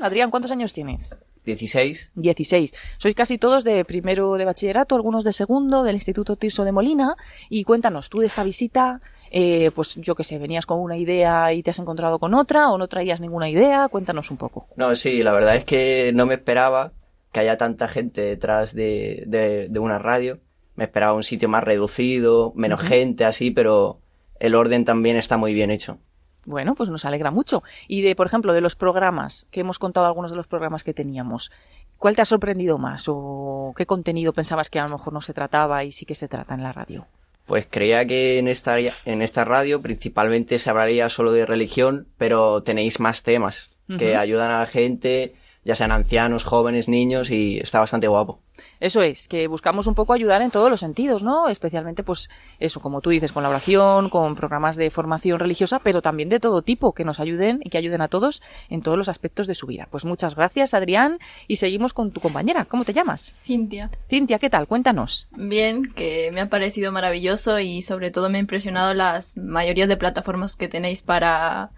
[0.00, 1.18] Adrián, ¿cuántos años tienes?
[1.46, 2.12] 16.
[2.14, 2.74] 16.
[2.98, 7.16] Sois casi todos de primero de bachillerato, algunos de segundo, del Instituto Tirso de Molina.
[7.48, 11.52] Y cuéntanos, tú de esta visita, eh, pues yo qué sé, venías con una idea
[11.52, 13.88] y te has encontrado con otra, o no traías ninguna idea.
[13.88, 14.66] Cuéntanos un poco.
[14.76, 16.92] No, sí, la verdad es que no me esperaba
[17.32, 20.40] que haya tanta gente detrás de, de, de una radio.
[20.74, 24.00] Me esperaba un sitio más reducido, menos gente así, pero
[24.40, 25.98] el orden también está muy bien hecho.
[26.46, 27.62] Bueno, pues nos alegra mucho.
[27.88, 30.94] Y de, por ejemplo, de los programas, que hemos contado algunos de los programas que
[30.94, 31.50] teníamos,
[31.98, 33.04] ¿cuál te ha sorprendido más?
[33.08, 36.28] ¿O qué contenido pensabas que a lo mejor no se trataba y sí que se
[36.28, 37.06] trata en la radio?
[37.46, 42.62] Pues creía que en esta, en esta radio principalmente se hablaría solo de religión, pero
[42.62, 47.80] tenéis más temas que ayudan a la gente, ya sean ancianos, jóvenes, niños, y está
[47.80, 48.38] bastante guapo.
[48.78, 51.48] Eso es, que buscamos un poco ayudar en todos los sentidos, ¿no?
[51.48, 52.28] Especialmente, pues,
[52.60, 56.38] eso, como tú dices, con la oración, con programas de formación religiosa, pero también de
[56.38, 59.54] todo tipo, que nos ayuden y que ayuden a todos en todos los aspectos de
[59.54, 59.88] su vida.
[59.90, 62.64] Pues muchas gracias, Adrián, y seguimos con tu compañera.
[62.66, 63.34] ¿Cómo te llamas?
[63.42, 63.90] Cintia.
[64.08, 64.68] Cintia, ¿qué tal?
[64.68, 65.28] Cuéntanos.
[65.32, 69.96] Bien, que me ha parecido maravilloso y sobre todo me ha impresionado las mayorías de
[69.96, 71.70] plataformas que tenéis para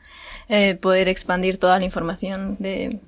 [0.49, 3.01] eh, poder expandir toda la información de.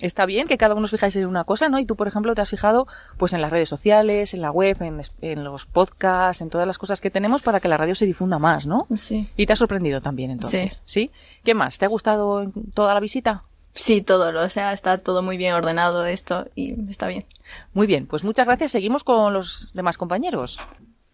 [0.00, 1.78] Está bien que cada uno os fijáis en una cosa, ¿no?
[1.78, 4.76] Y tú, por ejemplo, te has fijado pues en las redes sociales, en la web,
[4.82, 8.06] en, en los podcasts, en todas las cosas que tenemos para que la radio se
[8.06, 8.86] difunda más, ¿no?
[8.96, 9.28] Sí.
[9.36, 10.82] Y te ha sorprendido también, entonces.
[10.84, 11.10] Sí.
[11.44, 11.78] ¿Qué más?
[11.78, 13.44] ¿Te ha gustado en toda la visita?
[13.74, 17.26] Sí, todo, o sea, está todo muy bien ordenado esto y está bien.
[17.74, 18.72] Muy bien, pues muchas gracias.
[18.72, 20.58] Seguimos con los demás compañeros.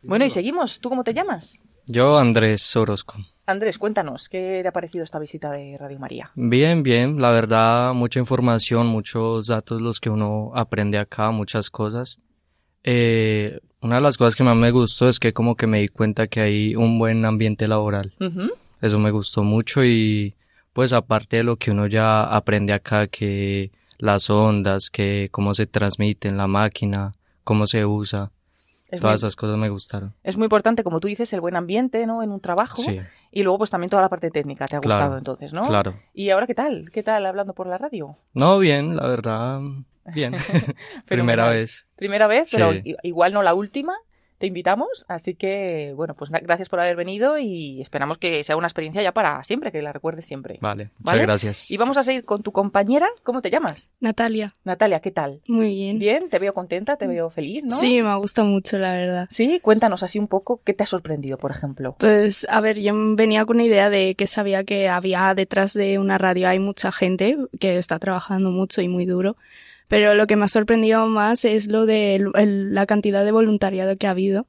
[0.03, 0.81] Bueno, y seguimos.
[0.81, 1.61] ¿Tú cómo te llamas?
[1.87, 3.17] Yo, Andrés Orozco.
[3.47, 6.31] Andrés, cuéntanos, ¿qué te ha parecido esta visita de Radio María?
[6.35, 12.19] Bien, bien, la verdad, mucha información, muchos datos los que uno aprende acá, muchas cosas.
[12.85, 15.89] Eh, una de las cosas que más me gustó es que como que me di
[15.89, 18.15] cuenta que hay un buen ambiente laboral.
[18.19, 18.51] Ujú.
[18.81, 20.35] Eso me gustó mucho y
[20.73, 25.67] pues aparte de lo que uno ya aprende acá, que las ondas, que cómo se
[25.67, 28.31] transmiten, la máquina, cómo se usa,
[28.89, 30.15] Es todas muy- esas cosas me gustaron.
[30.23, 32.23] Es muy importante, como tú dices, el buen ambiente, ¿no?
[32.23, 32.83] En un trabajo.
[32.83, 33.01] Sí.
[33.37, 35.67] Y luego, pues también toda la parte técnica te ha Claro, gustado entonces, ¿no?
[35.67, 35.95] claro.
[36.15, 36.91] ¿Y ahora qué tal?
[36.93, 38.17] ¿Qué tal hablando por la radio?
[38.33, 39.61] No, bien, la verdad,
[40.15, 40.35] bien.
[41.07, 41.89] Primera vez.
[41.97, 42.95] Primera vez, pero Sí.
[43.03, 43.95] igual no la última.
[44.39, 48.67] Te invitamos, así que, bueno, pues gracias por haber venido y esperamos que sea una
[48.67, 50.59] experiencia ya para siempre, que la recuerdes siempre.
[50.61, 51.23] Vale, muchas ¿Vale?
[51.23, 51.71] gracias.
[51.71, 53.09] Y vamos a seguir con tu compañera.
[53.23, 53.91] ¿Cómo te llamas?
[54.01, 54.55] Natalia.
[54.65, 55.41] Natalia, ¿qué tal?
[55.47, 55.99] Muy bien.
[55.99, 57.77] Bien, te veo contenta, te veo feliz, ¿no?
[57.77, 59.29] Sí, me gusta mucho, la verdad.
[59.31, 61.97] Sí, cuéntanos así un poco qué te ha sorprendido, por ejemplo.
[61.99, 65.99] Pues, a ver, yo venía con una idea de que sabía que había detrás de
[65.99, 69.37] una radio hay mucha gente que está trabajando mucho y muy duro.
[69.89, 73.33] Pero lo que me ha sorprendido más es lo de el- el- la cantidad de
[73.33, 74.47] voluntariado que ha habido.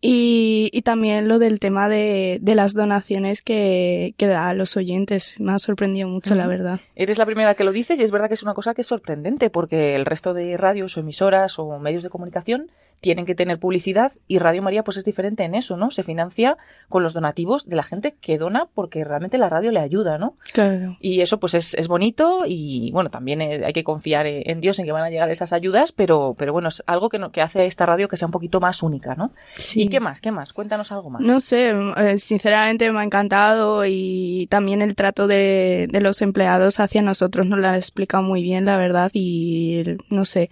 [0.00, 4.76] Y, y también lo del tema de, de las donaciones que, que da a los
[4.76, 5.34] oyentes.
[5.40, 6.78] Me ha sorprendido mucho, la verdad.
[6.94, 8.86] Eres la primera que lo dices y es verdad que es una cosa que es
[8.86, 13.58] sorprendente porque el resto de radios o emisoras o medios de comunicación tienen que tener
[13.58, 15.90] publicidad y Radio María pues es diferente en eso, ¿no?
[15.90, 16.56] Se financia
[16.88, 20.36] con los donativos de la gente que dona porque realmente la radio le ayuda, ¿no?
[20.52, 20.96] Claro.
[21.00, 24.78] Y eso pues es, es bonito y bueno, también eh, hay que confiar en Dios
[24.78, 27.40] en que van a llegar esas ayudas, pero, pero bueno, es algo que, no- que
[27.40, 29.32] hace esta radio que sea un poquito más única, ¿no?
[29.56, 29.82] Sí.
[29.82, 30.20] ¿Y qué más?
[30.20, 30.52] ¿Qué más?
[30.52, 31.22] Cuéntanos algo más.
[31.22, 36.80] No sé, eh, sinceramente me ha encantado y también el trato de, de los empleados
[36.80, 40.50] hacia nosotros nos lo ha explicado muy bien, la verdad, y no sé,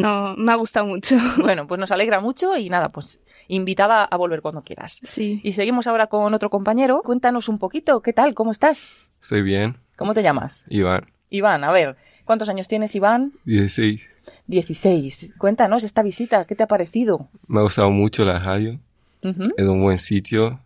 [0.00, 1.16] no, me ha gustado mucho.
[1.38, 5.00] Bueno, pues nos alegra mucho y nada, pues invitada a volver cuando quieras.
[5.02, 5.40] Sí.
[5.42, 7.02] Y seguimos ahora con otro compañero.
[7.02, 8.34] Cuéntanos un poquito, ¿qué tal?
[8.34, 9.08] ¿Cómo estás?
[9.20, 10.64] Estoy bien, ¿Cómo te llamas?
[10.68, 13.32] Iván, Iván, a ver, ¿cuántos años tienes, Iván?
[13.44, 14.08] 16.
[14.46, 15.34] 16.
[15.38, 17.28] Cuéntanos esta visita, ¿qué te ha parecido?
[17.48, 18.78] Me ha gustado mucho la radio,
[19.22, 20.60] es un buen sitio,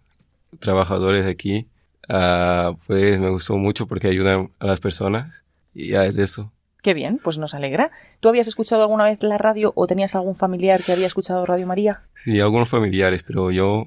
[0.59, 1.67] trabajadores de aquí,
[2.11, 6.52] ah, pues me gustó mucho porque ayudan a las personas y ya es eso.
[6.83, 7.91] Qué bien, pues nos alegra.
[8.21, 11.67] ¿Tú habías escuchado alguna vez la radio o tenías algún familiar que había escuchado Radio
[11.67, 12.03] María?
[12.17, 13.85] Sí, algunos familiares, pero yo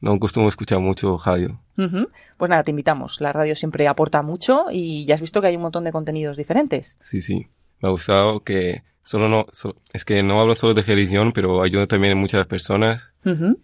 [0.00, 1.60] no acostumbro a escuchar mucho radio.
[1.76, 3.20] Pues nada, te invitamos.
[3.20, 6.36] La radio siempre aporta mucho y ya has visto que hay un montón de contenidos
[6.36, 6.96] diferentes.
[7.00, 7.46] Sí, sí,
[7.80, 11.62] me ha gustado que solo no, so- es que no hablo solo de religión, pero
[11.62, 13.12] ayuda también a muchas personas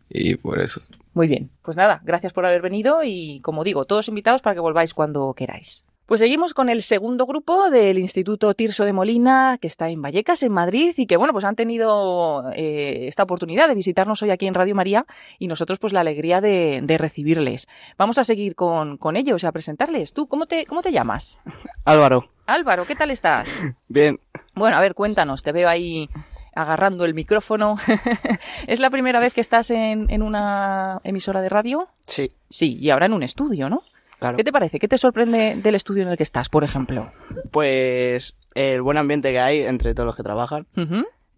[0.08, 0.80] y por eso.
[1.14, 4.60] Muy bien, pues nada, gracias por haber venido y como digo, todos invitados para que
[4.60, 5.84] volváis cuando queráis.
[6.08, 10.42] Pues seguimos con el segundo grupo del Instituto Tirso de Molina, que está en Vallecas,
[10.42, 14.46] en Madrid, y que bueno, pues han tenido eh, esta oportunidad de visitarnos hoy aquí
[14.46, 15.04] en Radio María
[15.38, 17.68] y nosotros pues la alegría de, de recibirles.
[17.98, 20.14] Vamos a seguir con, con ellos, a presentarles.
[20.14, 21.38] ¿Tú cómo te, cómo te llamas?
[21.84, 23.62] Álvaro, Álvaro, ¿qué tal estás?
[23.88, 24.18] bien.
[24.54, 26.08] Bueno, a ver, cuéntanos, te veo ahí
[26.54, 27.76] agarrando el micrófono.
[28.66, 31.86] ¿Es la primera vez que estás en, en una emisora de radio?
[32.06, 32.32] Sí.
[32.48, 33.82] Sí, y ahora en un estudio, ¿no?
[34.18, 34.36] Claro.
[34.36, 34.78] ¿Qué te parece?
[34.78, 37.12] ¿Qué te sorprende del estudio en el que estás, por ejemplo?
[37.50, 40.66] Pues el buen ambiente que hay entre todos los que trabajan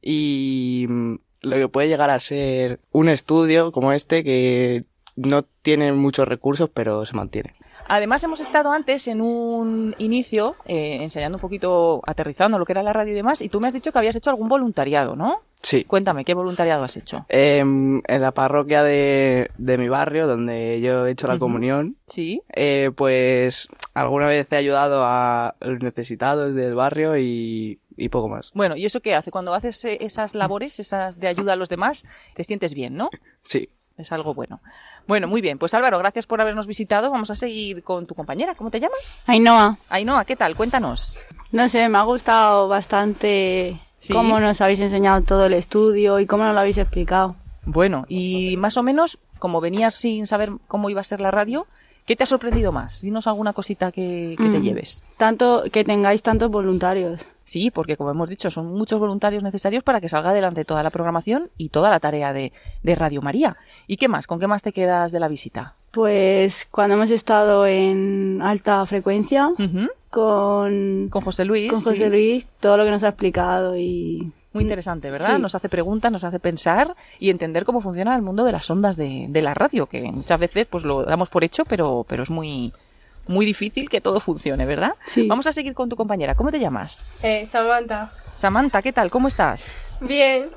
[0.00, 4.84] y mm, lo que puede llegar a ser un estudio como este que
[5.16, 7.54] no tiene muchos recursos pero se mantiene.
[7.92, 12.84] Además, hemos estado antes en un inicio eh, enseñando un poquito, aterrizando lo que era
[12.84, 15.40] la radio y demás, y tú me has dicho que habías hecho algún voluntariado, ¿no?
[15.60, 15.82] Sí.
[15.84, 17.26] Cuéntame, ¿qué voluntariado has hecho?
[17.28, 22.40] Em, en la parroquia de, de mi barrio, donde yo he hecho la comunión, Sí.
[22.54, 28.52] eh, pues alguna vez he ayudado a los necesitados del barrio y, y poco más.
[28.54, 29.32] Bueno, ¿y eso qué hace?
[29.32, 33.10] Cuando haces eh, esas labores, esas de ayuda a los demás, te sientes bien, ¿no?
[33.42, 33.68] Sí.
[34.00, 34.60] Es algo bueno.
[35.06, 35.58] Bueno, muy bien.
[35.58, 37.10] Pues Álvaro, gracias por habernos visitado.
[37.10, 38.54] Vamos a seguir con tu compañera.
[38.54, 39.22] ¿Cómo te llamas?
[39.26, 39.78] Ainhoa.
[39.88, 40.56] Ainhoa, ¿qué tal?
[40.56, 41.20] Cuéntanos.
[41.52, 43.78] No sé, me ha gustado bastante
[44.12, 47.36] cómo nos habéis enseñado todo el estudio y cómo nos lo habéis explicado.
[47.64, 51.66] Bueno, y más o menos, como venías sin saber cómo iba a ser la radio,
[52.10, 53.02] ¿qué te ha sorprendido más?
[53.02, 54.62] Dinos alguna cosita que, que te Mm.
[54.62, 55.04] lleves.
[55.16, 57.20] Tanto que tengáis tantos voluntarios.
[57.44, 60.90] Sí, porque como hemos dicho, son muchos voluntarios necesarios para que salga adelante toda la
[60.90, 63.56] programación y toda la tarea de, de Radio María.
[63.86, 64.26] ¿Y qué más?
[64.26, 65.74] ¿Con qué más te quedas de la visita?
[65.92, 69.50] Pues cuando hemos estado en alta frecuencia
[70.10, 71.70] con, con José Luis.
[71.70, 72.10] con José sí.
[72.10, 75.36] Luis, todo lo que nos ha explicado y Muy interesante, ¿verdad?
[75.36, 75.42] Sí.
[75.42, 78.96] Nos hace preguntas, nos hace pensar y entender cómo funciona el mundo de las ondas
[78.96, 82.30] de, de la radio, que muchas veces pues lo damos por hecho, pero, pero es
[82.30, 82.72] muy,
[83.28, 84.94] muy difícil que todo funcione, ¿verdad?
[85.28, 86.34] Vamos a seguir con tu compañera.
[86.34, 87.04] ¿Cómo te llamas?
[87.22, 88.10] Eh, Samantha.
[88.34, 89.10] Samantha, ¿qué tal?
[89.10, 89.70] ¿Cómo estás?
[90.00, 90.50] Bien,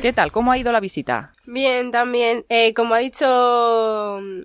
[0.00, 0.32] ¿Qué tal?
[0.32, 1.32] ¿Cómo ha ido la visita?
[1.44, 2.44] bien también.
[2.48, 3.26] Eh, como ha dicho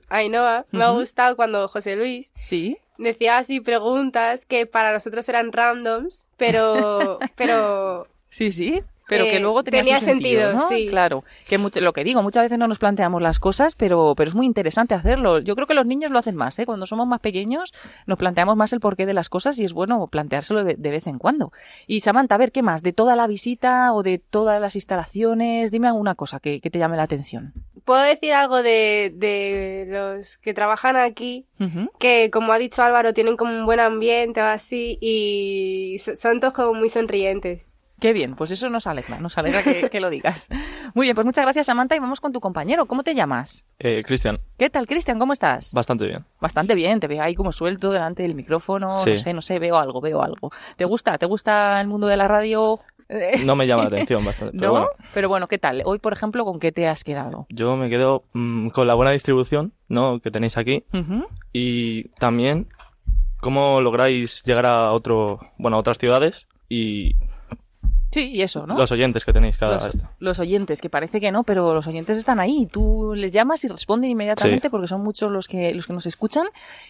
[0.10, 2.78] Ainhoa, me ha gustado cuando José Luis Sí.
[2.98, 8.82] decía así preguntas que para nosotros eran randoms, pero, pero Sí, sí.
[9.12, 10.69] Pero que Eh, luego tenía, tenía su sentido, sentido, ¿no?
[10.69, 10.88] sí.
[10.89, 14.30] Claro, que mucho, lo que digo, muchas veces no nos planteamos las cosas, pero, pero
[14.30, 15.39] es muy interesante hacerlo.
[15.39, 16.65] Yo creo que los niños lo hacen más, ¿eh?
[16.65, 17.74] Cuando somos más pequeños
[18.08, 21.08] nos planteamos más el porqué de las cosas y es bueno planteárselo de, de vez
[21.08, 21.52] en cuando.
[21.88, 22.84] Y Samantha, a ver, ¿qué más?
[22.84, 25.71] ¿De toda la visita o de todas las instalaciones?
[25.71, 27.54] Dime alguna cosa que, que te llame la atención.
[27.84, 31.45] puedo decir algo de, de los que trabajan aquí,
[32.00, 36.39] que como ha dicho Álvaro, tienen como un buen ambiente o así y so- son
[36.39, 37.70] todos como muy sonrientes.
[38.02, 40.50] Qué bien, pues eso nos alegra, nos alegra que, que lo digas.
[40.96, 42.88] Muy bien, pues muchas gracias Samantha y vamos con tu compañero.
[42.88, 43.66] ¿Cómo te llamas?
[43.80, 45.20] Eh, Cristian, ¿Qué tal, Cristian?
[45.20, 45.72] ¿Cómo estás?
[45.74, 46.26] bastante bien.
[46.42, 49.12] Bastante bien, te veo ahí como suelto delante del micrófono, Sí.
[49.12, 50.52] no sé, no sé, veo algo, veo algo.
[50.78, 51.18] ¿Te gusta?
[51.20, 52.80] ¿Te gusta el mundo de la radio?
[53.46, 54.80] No me llama la atención bastante, pero ¿No?
[54.80, 54.88] bueno.
[55.14, 55.84] Pero bueno, ¿qué tal?
[55.86, 57.46] Hoy, por ejemplo, ¿con qué te has quedado?
[57.50, 60.22] Yo me quedo mm, con la buena distribución, ¿no?
[60.22, 60.86] Que tenéis aquí.
[61.54, 62.68] Y también
[63.42, 67.16] cómo lográis llegar a otro, bueno, a otras ciudades y
[68.12, 68.78] Sí, y eso, ¿no?
[68.78, 72.17] los oyentes que tenéis cada los, los oyentes, que parece que no, pero los oyentes
[72.17, 72.67] están ahí.
[72.71, 74.69] Tú les llamas y responden inmediatamente Sí.
[74.69, 76.47] porque son muchos los que, los que nos escuchan.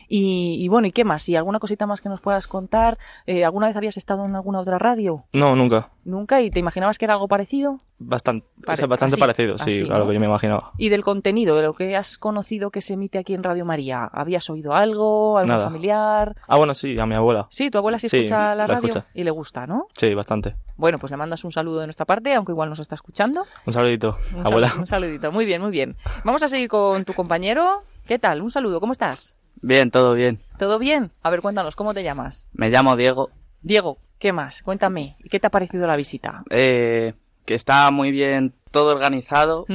[0.10, 1.28] Y, y bueno, ¿y qué más?
[1.30, 2.98] ¿Y alguna cosita más que nos puedas contar?
[3.28, 5.26] Eh, ¿Alguna vez habías estado en alguna otra radio?
[5.34, 5.92] No, nunca.
[6.04, 6.42] ¿Nunca?
[6.42, 7.78] ¿Y te imaginabas que era algo parecido?
[8.00, 10.08] Bastante, o sea, Pare- bastante así, parecido, sí, así, a lo ¿no?
[10.08, 10.72] que yo me imaginaba.
[10.78, 14.06] Y del contenido, de lo que has conocido que se emite aquí en Radio María,
[14.12, 15.38] ¿habías oído algo?
[15.38, 15.66] ¿Algún Nada.
[15.66, 16.36] familiar?
[16.48, 17.46] Ah, bueno, sí, a mi abuela.
[17.52, 19.06] Sí, tu abuela sí Sí, escucha la la radio escucha.
[19.14, 19.88] y le gusta, ¿no?
[19.96, 20.56] Sí, bastante.
[20.76, 23.46] Bueno, pues le mandas un saludo de nuestra parte, aunque igual nos está escuchando.
[23.68, 24.70] Un saludito, Un abuela.
[24.70, 25.98] saludo- un saludito, muy bien, muy bien.
[26.24, 27.84] Vamos a seguir con tu compañero.
[28.08, 28.42] ¿Qué tal?
[28.42, 29.36] Un saludo, ¿cómo estás?
[29.62, 30.40] Bien, todo bien.
[30.58, 31.12] ¿Todo bien?
[31.22, 32.48] A ver, cuéntanos, ¿cómo te llamas?
[32.54, 33.30] Me llamo Diego.
[33.62, 34.62] Diego, ¿qué más?
[34.62, 36.44] Cuéntame, ¿qué te ha parecido la visita?
[36.52, 39.66] Eh, que está muy bien todo organizado.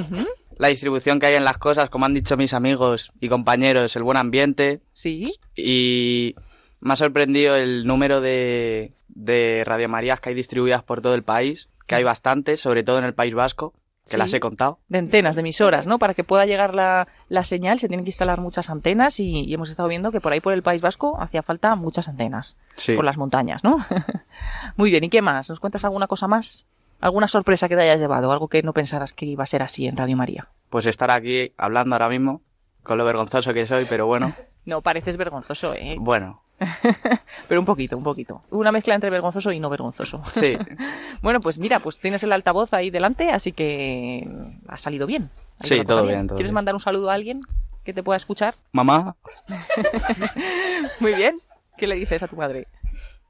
[0.57, 4.05] La distribución que hay en las cosas, como han dicho mis amigos y compañeros, el
[4.05, 4.81] buen ambiente.
[4.95, 5.35] Sí.
[5.55, 6.37] Y
[6.81, 11.25] me ha sorprendido el número de, de Radio Marías que hay distribuidas por todo el
[11.25, 13.75] país, que hay bastantes, sobre todo en el País Vasco,
[14.07, 14.17] que Sí.
[14.19, 14.79] las he contado.
[14.89, 15.99] de antenas, de emisoras, ¿no?
[15.99, 19.53] Para que pueda llegar la, la señal se tienen que instalar muchas antenas y, y
[19.53, 22.57] hemos estado viendo que por ahí por el País Vasco hacía falta muchas antenas.
[22.77, 22.95] Sí.
[22.95, 23.79] Por las montañas, ¿no?
[24.77, 25.49] Muy bien, ¿y qué más?
[25.51, 26.67] ¿Nos cuentas alguna cosa más?
[27.01, 28.33] ¿Alguna sorpresa que te hayas llevado?
[28.33, 30.49] Algo que no pensaras que iba a ser así en Radio María.
[30.71, 32.43] Pues estar aquí hablando ahora mismo,
[32.83, 34.33] con lo vergonzoso que soy, pero bueno,
[34.65, 35.97] No, pareces vergonzoso, ¿eh?
[35.99, 36.43] bueno,
[37.49, 38.43] Pero un poquito, un poquito.
[38.51, 40.23] Una mezcla entre vergonzoso y no vergonzoso.
[40.31, 40.57] Sí.
[41.23, 44.29] bueno, pues mira, pues tienes el altavoz ahí delante, así que
[44.69, 45.31] ha salido bien.
[45.61, 46.55] Ha Sí, todo bien, todo ¿Quieres bien.
[46.55, 47.41] mandar un saludo a alguien
[47.85, 48.55] que te pueda escuchar?
[48.73, 49.17] mamá,
[51.01, 51.39] Muy bien.
[51.77, 52.67] ¿Qué le dices a tu madre?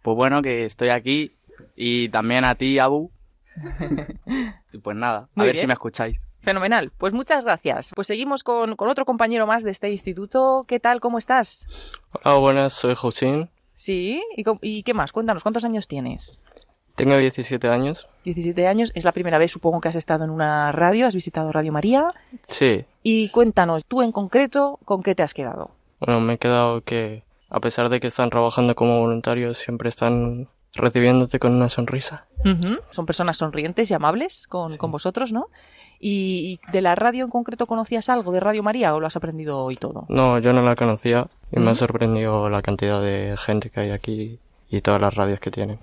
[0.03, 1.33] pues bueno, que estoy aquí
[1.75, 3.11] y también a ti, Abu.
[4.73, 5.63] y pues nada, a Muy ver bien.
[5.63, 6.17] si me escucháis.
[6.47, 6.93] Fenomenal.
[6.97, 7.91] Pues muchas gracias.
[7.93, 10.65] Pues seguimos con, con otro compañero más de este instituto.
[10.69, 11.01] ¿Qué tal?
[11.01, 11.67] ¿Cómo estás?
[12.23, 13.51] Hola, buenas, soy Josín.
[13.75, 14.23] Sí.
[14.63, 15.11] ¿Y, qué más?
[15.11, 16.45] Cuéntanos, ¿cuántos años tienes?
[16.95, 18.07] Tengo 17 años.
[18.27, 18.93] 17 años.
[18.95, 22.15] Es la primera vez, supongo, que has estado en una radio, has visitado Radio María.
[22.47, 22.85] Sí.
[23.03, 25.73] Y cuéntanos, tú en concreto, ¿con qué te has quedado?
[25.99, 30.47] Bueno, me he quedado que, a pesar de que están trabajando como voluntarios, siempre están
[30.75, 32.29] recibiéndote con una sonrisa.
[32.91, 35.49] Son personas sonrientes y amables con, con vosotros, ¿no?
[35.99, 39.59] Y, de la radio en concreto conocías algo de Radio María o lo has aprendido
[39.59, 40.07] hoy todo?
[40.09, 43.91] No, yo no la conocía y me ha sorprendido la cantidad de gente que hay
[43.91, 45.79] aquí y todas las radios que tienen.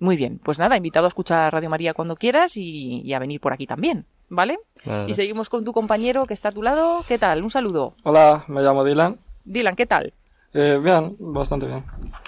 [0.00, 3.40] Muy bien, pues nada, invitado a escuchar Radio María cuando quieras y, y a venir
[3.40, 4.58] por aquí también, ¿vale?
[4.84, 5.08] Nada.
[5.08, 7.04] Y seguimos con tu compañero que está a tu lado.
[7.06, 7.42] ¿Qué tal?
[7.42, 7.94] Un saludo.
[8.02, 9.18] Hola, me llamo Dylan.
[9.44, 10.12] Dylan, ¿qué tal?
[10.54, 11.84] Eh, bien, bastante bien.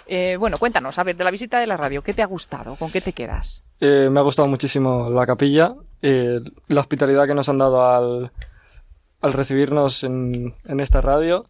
[0.06, 2.76] Eh, bueno, cuéntanos, a ver, de la visita de la radio, ¿qué te ha gustado?
[2.76, 3.64] ¿Con qué te quedas?
[3.80, 8.30] Eh, me ha gustado muchísimo la capilla, eh, la hospitalidad que nos han dado al,
[9.20, 11.46] al recibirnos en, en esta radio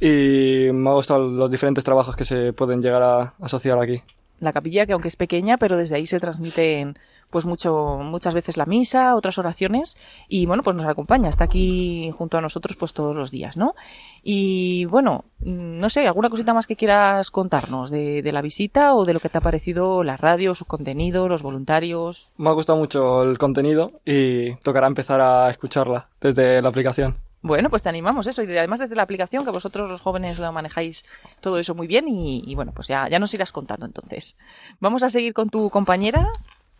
[0.00, 4.02] y me ha gustado los diferentes trabajos que se pueden llegar a asociar aquí.
[4.40, 6.98] La capilla que aunque es pequeña, pero desde ahí se transmiten
[7.34, 9.96] pues mucho, muchas veces la misa, otras oraciones,
[10.28, 13.74] y bueno, pues nos acompaña, está aquí junto a nosotros pues todos los días, ¿no?
[14.22, 18.94] Y bueno, mm, no sé, ¿alguna cosita más que quieras contarnos de, de la visita
[18.94, 22.28] o de lo que te ha parecido la radio, su contenido, los voluntarios?
[22.36, 27.16] Me ha gustado mucho el contenido y tocará empezar a escucharla desde la aplicación.
[27.42, 28.44] Bueno, pues te animamos eso.
[28.44, 31.04] Y además desde la aplicación, que vosotros los jóvenes lo manejáis
[31.40, 32.06] todo eso muy bien.
[32.06, 34.36] Y, y bueno, pues ya, ya nos irás contando entonces.
[34.78, 36.30] Vamos a seguir con tu compañera.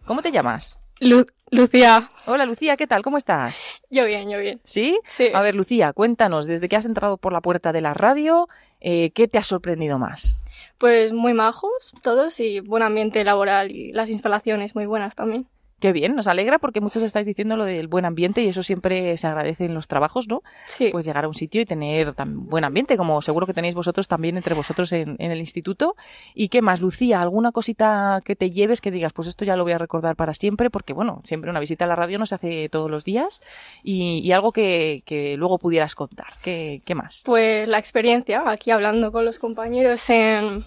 [0.04, 0.78] ¿Cómo te llamas?
[1.00, 2.08] Lu- Lucía.
[2.26, 3.02] Hola Lucía, ¿qué tal?
[3.02, 3.62] ¿Cómo estás?
[3.90, 4.60] Yo bien, yo bien.
[4.64, 4.98] ¿Sí?
[5.06, 5.28] Sí.
[5.32, 8.48] A ver, Lucía, cuéntanos, desde que has entrado por la puerta de la radio,
[8.80, 10.34] eh, ¿qué te ha sorprendido más?
[10.78, 15.46] Pues muy majos todos y buen ambiente laboral y las instalaciones muy buenas también.
[15.84, 19.18] Qué bien, nos alegra porque muchos estáis diciendo lo del buen ambiente y eso siempre
[19.18, 20.40] se agradece en los trabajos, ¿no?
[20.66, 20.88] Sí.
[20.90, 24.08] Pues llegar a un sitio y tener tan buen ambiente, como seguro que tenéis vosotros
[24.08, 25.94] también entre vosotros en, en el instituto.
[26.34, 27.20] ¿Y qué más, Lucía?
[27.20, 30.32] ¿Alguna cosita que te lleves que digas, pues esto ya lo voy a recordar para
[30.32, 30.70] siempre?
[30.70, 33.42] Porque, bueno, siempre una visita a la radio no se hace todos los días
[33.82, 36.28] y, y algo que, que luego pudieras contar.
[36.42, 37.24] ¿Qué, qué más?
[37.26, 40.64] Pues la experiencia aquí hablando con los compañeros en,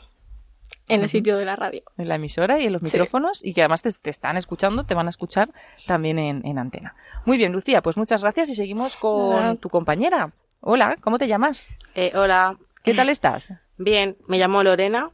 [0.88, 1.82] en el sitio de la radio.
[1.98, 2.86] en la emisora y en los Sí.
[2.88, 5.50] micrófonos y que además te, te están escuchando, te van a escuchar
[5.86, 6.96] también en, en antena.
[7.26, 10.32] Muy bien, Lucía, pues muchas gracias y seguimos con tu compañera.
[10.62, 11.70] Hola, ¿cómo te llamas?
[11.96, 12.58] Eh, hola.
[12.84, 13.54] ¿Qué tal estás?
[13.78, 15.12] Bien, me llamo Lorena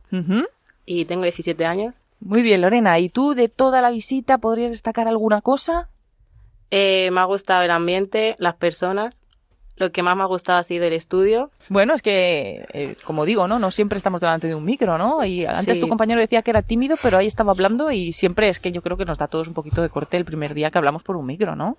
[0.86, 2.04] y tengo 17 años.
[2.20, 3.00] Muy bien, Lorena.
[3.00, 5.90] ¿Y tú de toda la visita podrías destacar alguna cosa?
[6.72, 9.22] Eh, me ha gustado el ambiente, las personas.
[9.78, 11.50] Lo que más me ha gustado ha sido el estudio.
[11.70, 13.58] Bueno, es que, eh, como digo, ¿no?
[13.58, 15.26] No siempre estamos delante de un micro, ¿no?
[15.26, 15.82] Y antes Sí.
[15.82, 18.82] tu compañero decía que era tímido, pero ahí estaba hablando y siempre es que yo
[18.84, 21.02] creo que nos da a todos un poquito de corte el primer día que hablamos
[21.02, 21.78] por un micro, ¿no?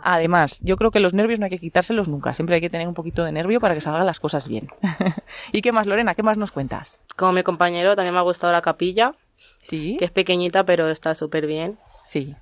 [0.00, 2.34] Además, yo creo que los nervios no hay que quitárselos nunca.
[2.34, 4.68] Siempre hay que tener un poquito de nervio para que salgan las cosas bien.
[5.52, 6.14] ¿Y qué más, Lorena?
[6.14, 7.00] ¿Qué más nos cuentas?
[7.16, 9.14] Como mi compañero, también me ha gustado la capilla.
[9.58, 9.96] Sí.
[9.98, 11.78] Que es pequeñita, pero está súper bien.
[12.04, 12.34] Sí.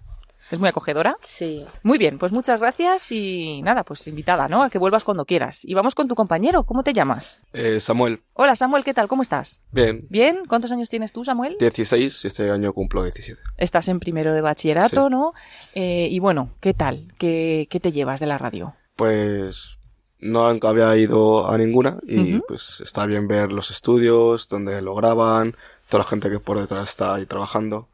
[0.52, 1.16] ¿Es muy acogedora?
[1.24, 1.64] Sí.
[1.82, 4.62] Muy bien, pues muchas gracias y nada, pues invitada, ¿no?
[4.62, 5.64] A que vuelvas cuando quieras.
[5.64, 6.64] Y vamos con tu compañero.
[6.64, 7.40] ¿Cómo te llamas?
[7.54, 9.08] Eh, Samuel, Hola, Samuel, ¿qué tal?
[9.08, 9.62] ¿Cómo estás?
[9.70, 10.40] bien, ¿Bien?
[10.46, 11.56] ¿Cuántos años tienes tú, Samuel?
[11.58, 13.40] 16 y este año cumplo 17.
[13.56, 15.10] Estás en primero de bachillerato, Sí.
[15.10, 15.32] ¿no?
[15.74, 17.14] Eh, y bueno, ¿qué tal?
[17.18, 18.74] ¿Qué, ¿Qué te llevas de la radio?
[18.96, 19.76] Pues
[20.20, 25.56] no había ido a ninguna y pues está bien ver los estudios, donde lo graban,
[25.88, 27.88] toda la gente que por detrás está ahí trabajando.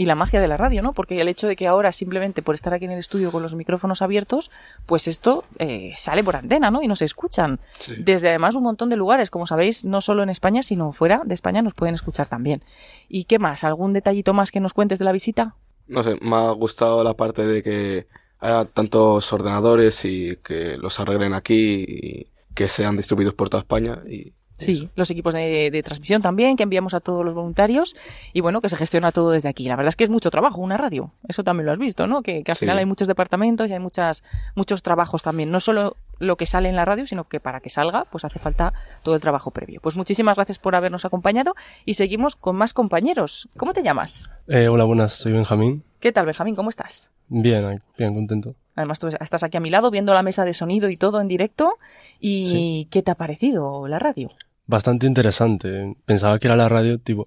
[0.00, 0.94] Y la magia de la radio, ¿no?
[0.94, 3.54] Porque el hecho de que ahora simplemente por estar aquí en el estudio con los
[3.54, 4.50] micrófonos abiertos,
[4.86, 6.80] pues esto eh, sale por antena, ¿no?
[6.80, 7.60] Y nos escuchan.
[7.78, 7.96] Sí.
[7.98, 11.34] Desde además un montón de lugares, como sabéis, no solo en España, sino fuera de
[11.34, 12.62] España nos pueden escuchar también.
[13.10, 13.62] ¿Y qué más?
[13.62, 15.54] ¿Algún detallito más que nos cuentes de la visita?
[15.86, 18.06] No sé, me ha gustado la parte de que
[18.38, 23.98] haya tantos ordenadores y que los arreglen aquí y que sean distribuidos por toda España
[24.08, 27.94] y Sí, los equipos de, de transmisión también, que enviamos a todos los voluntarios
[28.32, 29.64] y bueno, que se gestiona todo desde aquí.
[29.68, 31.12] La verdad es que es mucho trabajo, una radio.
[31.28, 32.22] Eso también lo has visto, ¿no?
[32.22, 32.60] Que, que al Sí.
[32.60, 34.22] final hay muchos departamentos y hay muchas,
[34.54, 35.50] muchos trabajos también.
[35.50, 38.38] No solo lo que sale en la radio, sino que para que salga, pues hace
[38.38, 39.80] falta todo el trabajo previo.
[39.82, 41.54] Pues muchísimas gracias por habernos acompañado
[41.86, 43.48] y seguimos con más compañeros.
[43.56, 44.30] ¿Cómo te llamas?
[44.46, 45.82] Eh, hola, buenas, soy Benjamín.
[46.00, 46.54] ¿Qué tal, Benjamín?
[46.54, 47.10] ¿Cómo estás?
[47.28, 48.54] Bien, ay, bien, contento.
[48.74, 51.28] Además, tú estás aquí a mi lado viendo la mesa de sonido y todo en
[51.28, 51.78] directo.
[52.18, 52.88] ¿Y Sí.
[52.90, 54.30] qué te ha parecido la radio?
[54.70, 55.96] Bastante interesante.
[56.04, 57.26] Pensaba que era la radio, tipo,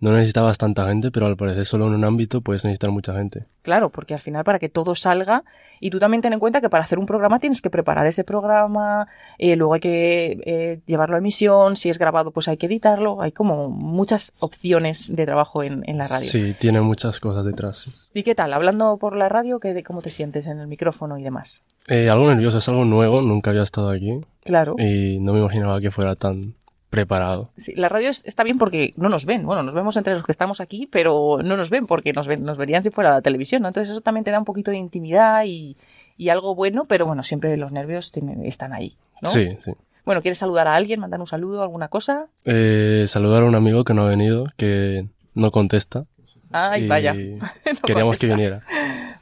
[0.00, 3.44] no necesitabas tanta gente, pero al parecer solo en un ámbito puedes necesitar mucha gente.
[3.62, 5.44] Claro, porque al final para que todo salga,
[5.78, 8.24] y tú también ten en cuenta que para hacer un programa tienes que preparar ese
[8.24, 9.06] programa,
[9.38, 13.22] eh, luego hay que eh, llevarlo a emisión, si es grabado pues hay que editarlo,
[13.22, 16.26] hay como muchas opciones de trabajo en, en la radio.
[16.26, 17.78] Sí, tiene muchas cosas detrás.
[17.78, 17.92] sí.
[18.12, 18.52] ¿Y qué tal?
[18.52, 21.62] Hablando por la radio, ¿qué, ¿cómo te sientes en el micrófono y demás?
[21.86, 24.10] Eh, algo nervioso, es algo nuevo, nunca había estado aquí.
[24.42, 24.74] Claro.
[24.78, 26.54] Y no me imaginaba que fuera tan
[26.90, 27.50] preparado.
[27.56, 29.46] Sí, la radio es- está bien porque no nos ven.
[29.46, 32.42] Bueno, nos vemos entre los que estamos aquí, pero no nos ven porque nos, ven,
[32.44, 33.68] nos verían si fuera la televisión, ¿no?
[33.68, 35.76] Entonces eso también te da un poquito de intimidad y,
[36.16, 39.30] y algo bueno, pero bueno, siempre los nervios tienen- están ahí, ¿no?
[39.30, 39.72] Sí, sí.
[40.04, 42.26] Bueno, ¿quieres saludar a alguien, mandar un saludo, alguna cosa?
[42.44, 46.06] Eh, saludar a un amigo que no ha venido, que no contesta.
[46.50, 47.14] Ay, y vaya.
[47.86, 48.62] Queríamos que viniera.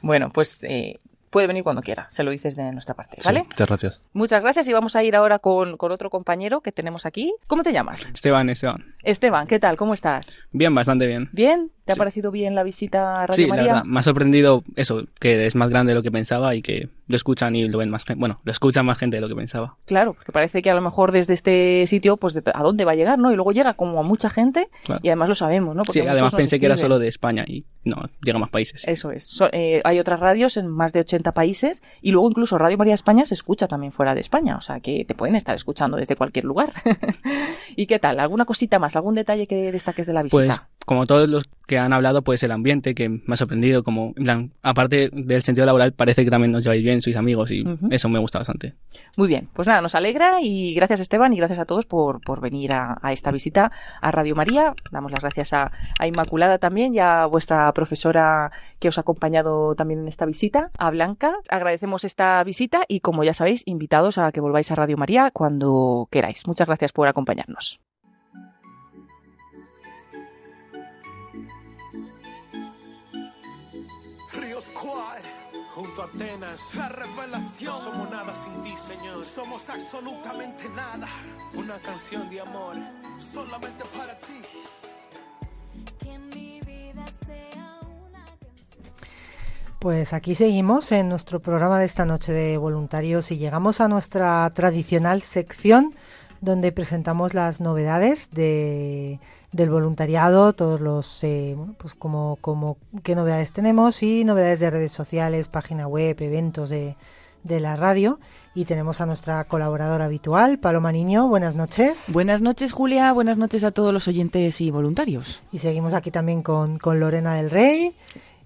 [0.01, 0.99] Bueno, pues eh,
[1.29, 3.41] puede venir cuando quiera, se lo dices de nuestra parte, ¿vale?
[3.41, 4.01] Sí, muchas gracias.
[4.13, 7.33] Muchas gracias y vamos a ir ahora con, con otro compañero que tenemos aquí.
[7.47, 8.11] ¿Cómo te llamas?
[8.13, 8.85] Esteban, Esteban.
[9.03, 9.77] Esteban, ¿qué tal?
[9.77, 10.35] ¿Cómo estás?
[10.51, 11.29] Bien, bastante bien.
[11.31, 11.71] ¿Bien?
[11.89, 13.65] ¿Te ha parecido bien la visita a Radio Sí, la María?
[13.73, 16.89] verdad, me ha sorprendido eso, que es más grande de lo que pensaba y que
[17.07, 18.19] lo escuchan y lo ven más gente.
[18.19, 19.77] Bueno, lo escuchan más gente de lo que pensaba.
[19.85, 22.95] Claro, porque parece que a lo mejor desde este sitio, pues a dónde va a
[22.95, 23.31] llegar, ¿no?
[23.31, 25.01] Y luego llega como a mucha gente Claro.
[25.03, 25.83] y además lo sabemos, ¿no?
[25.83, 28.87] Porque Sí, además pensé que era solo de España y no, llega a más países.
[28.87, 29.23] Eso es.
[29.25, 32.93] So- eh, hay otras radios en más de 80 países y luego incluso Radio María
[32.93, 36.15] España se escucha también fuera de España, o sea que te pueden estar escuchando desde
[36.15, 36.71] cualquier lugar.
[37.75, 38.19] ¿Y qué tal?
[38.19, 38.95] ¿Alguna cosita más?
[38.95, 40.37] ¿Algún detalle que destaques de la visita?
[40.45, 44.11] Pues como todos los que han hablado, pues el ambiente que me ha sorprendido, como,
[44.17, 47.63] en plan, aparte del sentido laboral, parece que también nos lleváis bien, sois amigos y
[47.91, 48.73] eso me gusta bastante.
[49.15, 52.41] Muy bien, pues nada, nos alegra y gracias Esteban y gracias a todos por, por
[52.41, 53.71] venir a, a esta visita
[54.01, 54.73] a Radio María.
[54.89, 59.75] Damos las gracias a, a Inmaculada también y a vuestra profesora que os ha acompañado
[59.75, 61.35] también en esta visita, a Blanca.
[61.51, 66.07] Agradecemos esta visita y como ya sabéis, invitados a que volváis a Radio María cuando
[66.09, 66.47] queráis.
[66.47, 67.79] Muchas gracias por acompañarnos.
[75.79, 76.59] Junto a Atenas.
[76.75, 77.71] La revelación.
[77.71, 79.25] No somos nada sin ti, Señor.
[79.25, 81.07] Somos absolutamente nada.
[81.53, 82.75] Una canción de amor.
[83.33, 84.41] Solamente para ti.
[89.79, 94.49] Pues aquí seguimos en nuestro programa de esta noche de voluntarios y llegamos a nuestra
[94.49, 95.95] tradicional sección
[96.41, 99.21] donde presentamos las novedades de,
[99.51, 104.69] del voluntariado, todos los, eh, bueno, pues como, como qué novedades tenemos y novedades de
[104.69, 106.95] redes sociales, página web, eventos de,
[107.43, 108.19] de la radio.
[108.55, 111.27] Y tenemos a nuestra colaboradora habitual, Paloma Niño.
[111.27, 112.05] Buenas noches.
[112.09, 113.13] Buenas noches, Julia.
[113.13, 115.41] Buenas noches a todos los oyentes y voluntarios.
[115.51, 117.95] Y seguimos aquí también con, con Lorena del Rey.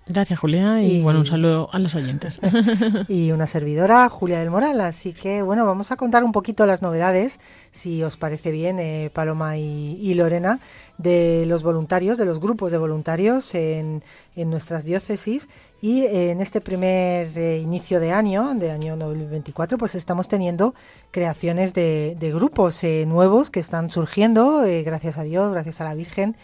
[0.05, 2.39] Gracias, Julia, y, Y- bueno, un saludo a los oyentes.
[3.07, 4.81] y una servidora, Julia del Moral.
[4.81, 7.39] Así que, bueno, vamos a contar un poquito las novedades,
[7.71, 10.59] si os parece bien, eh, Paloma y, y Lorena,
[10.97, 14.03] de los voluntarios, de los grupos de voluntarios en,
[14.35, 15.47] en nuestras diócesis.
[15.81, 20.75] Y eh, en este primer eh, inicio de año, de año 2024, pues estamos teniendo
[21.11, 25.93] creaciones de, de grupos eh, nuevos que están surgiendo, gracias a Dios, gracias a la
[25.93, 26.35] Virgen.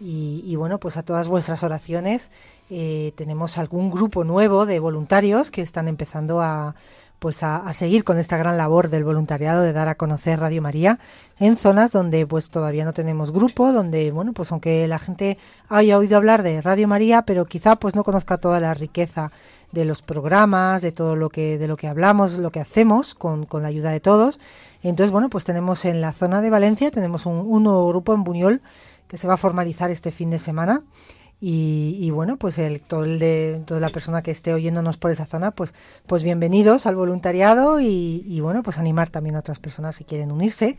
[0.00, 2.32] Y, y bueno, pues a todas vuestras oraciones
[2.74, 6.74] eh, tenemos algún grupo nuevo de voluntarios que están empezando a
[7.18, 10.98] pues a, seguir con esta gran labor del voluntariado de dar a conocer Radio María
[11.38, 15.36] en zonas donde pues todavía no tenemos grupo, donde bueno pues aunque la gente
[15.68, 19.32] haya oído hablar de Radio María, pero quizá pues no conozca toda la riqueza
[19.70, 23.44] de los programas, de todo lo que de lo que hablamos, lo que hacemos con,
[23.44, 24.40] con la ayuda de todos.
[24.82, 28.24] Entonces bueno pues tenemos en la zona de Valencia tenemos un, un nuevo grupo en
[28.24, 28.62] Buñol
[29.08, 30.82] que se va a formalizar este fin de semana.
[31.44, 35.10] Y, y bueno, pues el, todo el de toda la persona que esté oyéndonos por
[35.10, 35.74] esa zona, pues,
[36.06, 40.30] pues bienvenidos al voluntariado y, y bueno, pues animar también a otras personas si quieren
[40.30, 40.78] unirse.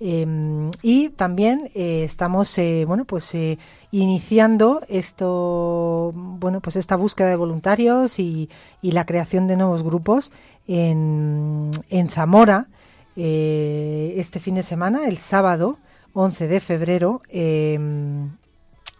[0.00, 3.58] Eh, y también eh, estamos, eh, bueno, pues eh,
[3.92, 8.48] iniciando esto, bueno, pues esta búsqueda de voluntarios y,
[8.82, 10.32] y la creación de nuevos grupos
[10.66, 12.66] en, en Zamora
[13.14, 15.78] eh, este fin de semana, el sábado
[16.14, 17.22] 11 de febrero.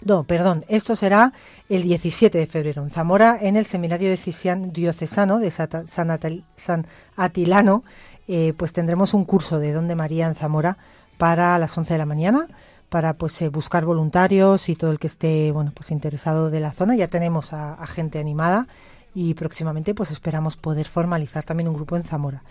[0.05, 1.33] No, perdón, esto será
[1.69, 6.87] el 17 de febrero en Zamora, en el Seminario Diocesian- Diocesano de San,
[7.17, 7.85] Atilano,
[8.29, 10.79] eh, pues tendremos un curso de Don de María en Zamora
[11.19, 12.47] para las 11 de la mañana,
[12.89, 16.73] para pues eh, buscar voluntarios y todo el que esté bueno pues interesado de la
[16.73, 16.97] zona.
[16.97, 18.69] Ya tenemos a, gente animada
[19.15, 22.43] y próximamente pues esperamos poder formalizar también un grupo en Zamora.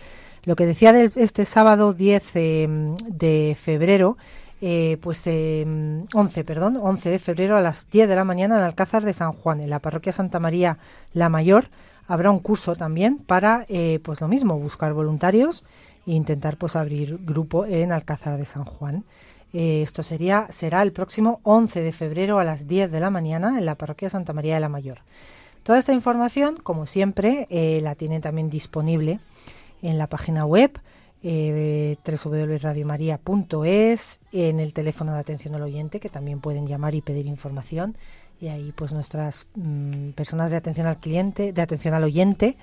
[0.43, 4.17] Lo que decía de este sábado 10 eh, de febrero,
[4.61, 5.65] eh, pues eh,
[6.13, 9.31] 11, perdón, 11 de febrero a las 10 de la mañana en Alcázar de San
[9.31, 10.77] Juan, en la parroquia Santa María
[11.13, 11.69] la Mayor,
[12.07, 15.63] habrá un curso también para, eh, pues lo mismo, buscar voluntarios
[16.05, 19.05] e intentar pues abrir grupo en Alcázar de San Juan.
[19.53, 23.57] Eh, esto sería, será el próximo 11 de febrero a las 10 de la mañana
[23.57, 24.99] en la parroquia Santa María de la Mayor.
[25.63, 27.47] Toda esta información, como siempre,
[27.81, 29.19] la tienen también disponible
[29.81, 30.79] en la página web
[31.21, 31.97] eh,
[34.31, 37.97] en el teléfono de atención al oyente, que también pueden llamar y pedir información.
[38.39, 42.57] Y ahí, pues, nuestras mm, personas de atención al cliente, de atención al oyente,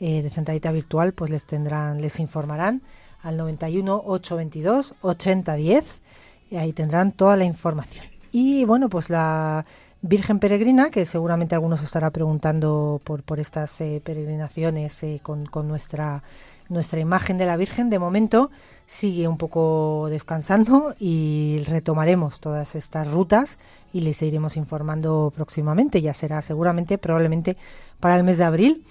[0.00, 2.82] eh, de centralita virtual, pues les tendrán, les informarán
[3.20, 6.02] al 91 822 8010
[6.50, 8.04] y ahí tendrán toda la información.
[8.30, 9.66] Y bueno, pues la
[10.00, 15.66] Virgen Peregrina, que seguramente algunos estará preguntando por, por estas eh, peregrinaciones eh, con, con
[15.66, 16.22] nuestra,
[16.68, 18.50] nuestra imagen de la Virgen, de momento
[18.86, 23.58] sigue un poco descansando y retomaremos todas estas rutas
[23.92, 26.00] y les iremos informando próximamente.
[26.00, 27.56] Ya será seguramente, probablemente
[28.00, 28.84] para el mes de abril.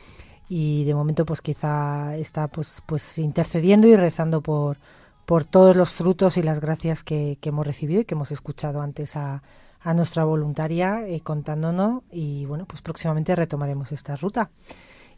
[0.49, 4.77] Y de momento pues quizá está pues pues intercediendo y rezando por
[5.25, 8.81] por todos los frutos y las gracias que, que hemos recibido y que hemos escuchado
[8.81, 9.43] antes a,
[9.81, 12.03] a nuestra voluntaria eh, contándonos.
[12.11, 14.49] Y bueno pues próximamente retomaremos esta ruta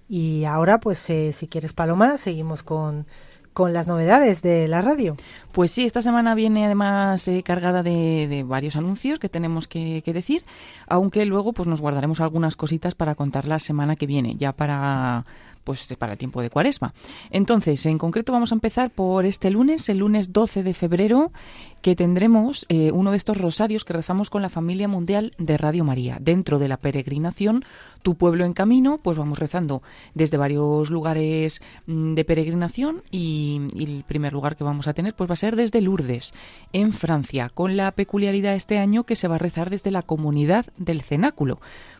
[0.10, 3.06] y ahora pues eh, si quieres Paloma seguimos con
[3.54, 5.16] con las novedades de la radio.
[5.52, 10.14] Pues sí, esta semana viene además eh, cargada de, varios anuncios que tenemos que, que,
[10.14, 10.44] decir,
[10.88, 15.26] aunque luego pues nos guardaremos algunas cositas para contar la semana que viene, ya para
[15.70, 16.96] pues para el tiempo de cuaresma.
[17.30, 21.32] Entonces, en concreto vamos a empezar por este lunes, el lunes 12 de febrero,
[21.84, 25.84] que tendremos eh, uno de estos rosarios que rezamos con la familia mundial de Radio
[25.86, 26.18] María.
[26.20, 27.64] Dentro de la peregrinación,
[28.02, 29.84] Tu pueblo en camino, pues vamos rezando
[30.14, 35.16] desde varios lugares mm, de peregrinación y, y, el primer lugar que vamos a tener
[35.16, 36.34] pues va a ser desde Lourdes,
[36.74, 40.66] en Francia, con la peculiaridad este año que se va a rezar desde la comunidad
[40.78, 41.60] del cenáculo.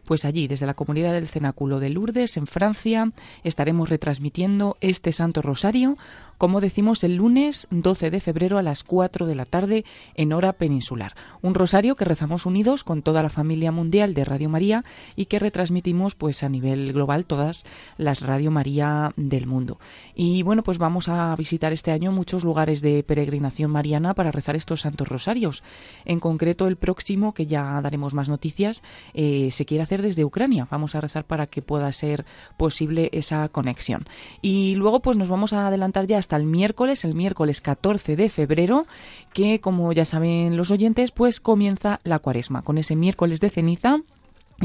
[0.10, 3.12] Pues allí, desde la comunidad del cenáculo de Lourdes, en Francia,
[3.44, 6.00] estaremos retransmitiendo este Santo Rosario,
[6.40, 9.84] como decimos, el lunes 12 de febrero a las 4 de la tarde
[10.16, 11.14] en hora peninsular.
[11.42, 14.86] Un rosario que rezamos unidos con toda la familia mundial de Radio María
[15.18, 17.66] y que retransmitimos pues a nivel global todas
[17.98, 19.80] las Radio María del mundo.
[20.16, 24.56] Y bueno, pues vamos a visitar este año muchos lugares de peregrinación mariana para rezar
[24.56, 25.62] estos santos rosarios.
[26.06, 28.82] En concreto, el próximo, que ya daremos más noticias,
[29.14, 30.68] eh, se quiere hacer desde Ucrania.
[30.70, 32.26] Vamos a rezar para que pueda ser
[32.58, 34.06] posible esa conexión.
[34.42, 38.30] Y luego pues nos vamos a adelantar ya hasta el miércoles, el miércoles 14 de
[38.30, 38.86] febrero,
[39.34, 44.00] que como ya saben los oyentes, pues comienza la cuaresma, con ese miércoles de ceniza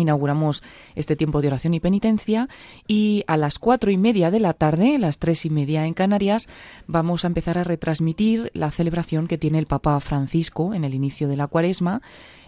[0.00, 0.62] inauguramos
[0.94, 2.48] este tiempo de oración y penitencia
[2.86, 6.48] y a las cuatro y media de la tarde, las tres y media en Canarias,
[6.86, 11.28] vamos a empezar a retransmitir la celebración que tiene el Papa Francisco en el inicio
[11.28, 12.02] de la cuaresma.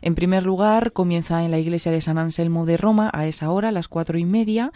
[0.06, 3.70] En primer lugar, comienza en la iglesia de San Anselmo de Roma a esa hora,
[3.70, 4.70] a las cuatro y media,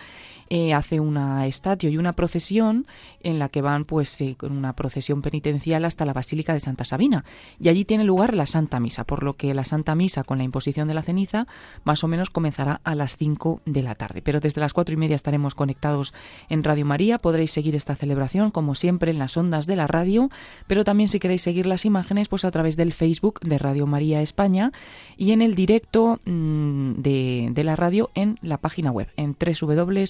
[0.52, 2.84] eh, hace una estadio y una procesión
[3.20, 6.84] en la que van pues eh, con una procesión penitencial hasta la Basílica de Santa
[6.84, 7.24] Sabina.
[7.60, 10.42] Y allí tiene lugar la Santa Misa, por lo que la Santa Misa con la
[10.42, 11.46] imposición de la ceniza
[11.84, 14.22] más o menos comenzará a las 5 de la tarde.
[14.22, 16.12] Pero desde las cuatro y media estaremos conectados
[16.48, 20.30] en Radio María, podréis seguir esta celebración como siempre en las ondas de la radio,
[20.66, 24.20] pero también si queréis seguir las imágenes pues a través del Facebook de Radio María
[24.20, 24.72] España
[25.20, 30.04] y en el directo mmm, de, la radio en la página web en www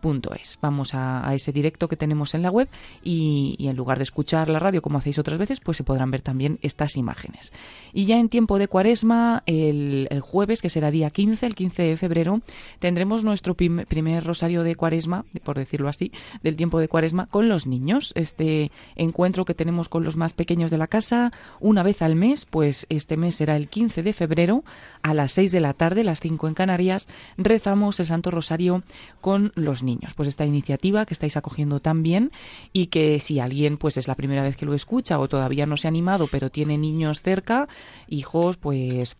[0.00, 0.58] radiomaria.es.
[0.60, 2.68] Vamos a, ese directo que tenemos en la web
[3.02, 6.22] y, en lugar de escuchar la radio como hacéis otras veces, pues se podrán ver
[6.22, 7.52] también estas imágenes.
[7.92, 11.96] Y ya en tiempo de cuaresma, el, jueves, que será día 15, el 15 de
[11.96, 12.40] febrero,
[12.78, 17.48] tendremos nuestro prim, primer rosario de cuaresma, por decirlo así, del tiempo de cuaresma con
[17.48, 18.12] los niños.
[18.14, 22.46] Este encuentro que tenemos con los más pequeños de la casa una vez al mes,
[22.46, 24.64] pues este mes será el 15 de febrero
[25.02, 28.82] a las 6 de la tarde, las 5 en Canarias, rezamos el Santo Rosario
[29.20, 30.14] con los niños.
[30.14, 32.30] Pues esta iniciativa que estáis acogiendo tan bien
[32.72, 35.76] y que si alguien pues es la primera vez que lo escucha o todavía no
[35.76, 37.68] se ha animado pero tiene niños cerca,
[38.08, 39.16] hijos pues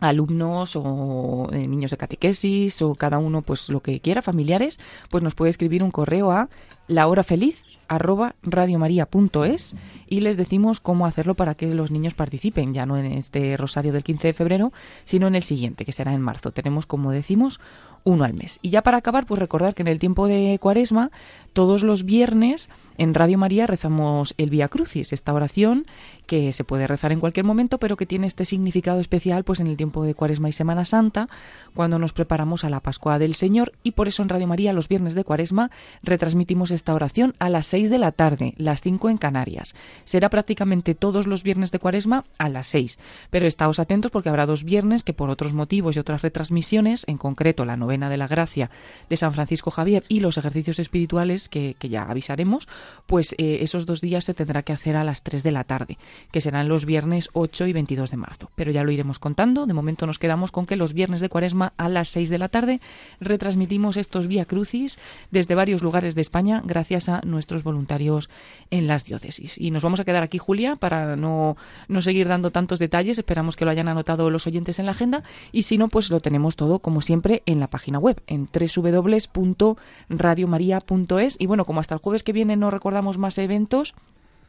[0.00, 4.78] alumnos o eh, niños de catequesis o cada uno pues lo que quiera, familiares,
[5.10, 6.48] pues nos puede escribir un correo a
[6.88, 9.76] la hora feliz arroba radiomaria.es
[10.06, 13.92] y les decimos cómo hacerlo para que los niños participen, ya no en este rosario
[13.92, 14.72] del 15 de febrero,
[15.04, 16.52] sino en el siguiente, que será en marzo.
[16.52, 17.60] Tenemos, como decimos,
[18.04, 18.58] uno al mes.
[18.62, 21.10] Y ya para acabar, pues recordar que en el tiempo de Cuaresma,
[21.52, 22.68] todos los viernes
[22.98, 25.86] en Radio María rezamos el Vía Crucis, esta oración
[26.26, 29.66] que se puede rezar en cualquier momento, pero que tiene este significado especial pues en
[29.66, 31.28] el tiempo de Cuaresma y Semana Santa,
[31.74, 34.88] cuando nos preparamos a la Pascua del Señor y por eso en Radio María los
[34.88, 35.70] viernes de Cuaresma
[36.02, 39.74] retransmitimos esta oración a las 6 de la tarde, las 5 en Canarias.
[40.04, 42.98] Será prácticamente todos los viernes de Cuaresma a las 6,
[43.30, 47.18] pero estáos atentos porque habrá dos viernes que por otros motivos y otras retransmisiones, en
[47.18, 48.70] concreto la novena de la gracia
[49.08, 52.68] de San Francisco Javier y los ejercicios espirituales que, ya avisaremos,
[53.06, 55.98] pues eh, esos dos días se tendrá que hacer a las 3 de la tarde,
[56.30, 58.50] que serán los viernes 8 y 22 de marzo.
[58.54, 59.66] Pero ya lo iremos contando.
[59.66, 62.48] De momento nos quedamos con que los viernes de Cuaresma a las 6 de la
[62.48, 62.80] tarde
[63.20, 64.98] retransmitimos estos Vía Crucis
[65.30, 68.28] desde varios lugares de España gracias a nuestros voluntarios
[68.70, 69.58] en las diócesis.
[69.58, 71.56] Y nos vamos a quedar aquí, Julia, para no,
[71.88, 73.18] no seguir dando tantos detalles.
[73.18, 76.20] Esperamos que lo hayan anotado los oyentes en la agenda y si no, pues lo
[76.20, 81.36] tenemos todo, como siempre, en la página web, en www.radiomaria.es.
[81.38, 83.94] Y bueno, como hasta el jueves que viene no recordamos más eventos,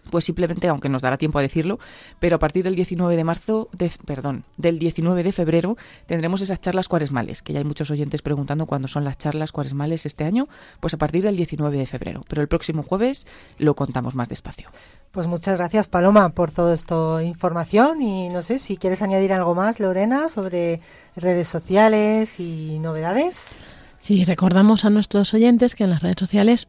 [0.10, 1.80] pues simplemente, aunque nos dará tiempo a decirlo,
[2.20, 6.62] pero a partir del 19 de marzo, de, perdón, del 19 de febrero tendremos esas
[6.62, 10.48] charlas cuaresmales, que ya hay muchos oyentes preguntando cuándo son las charlas cuaresmales este año,
[10.80, 13.28] pues a partir del 19 de febrero, pero el próximo jueves
[13.58, 14.70] lo contamos más despacio.
[15.12, 19.54] Pues muchas gracias Paloma por toda esta información y no sé si quieres añadir algo
[19.54, 20.82] más, Lorena, sobre
[21.16, 23.56] redes sociales y novedades.
[24.00, 26.68] Sí, recordamos a nuestros oyentes que en las redes sociales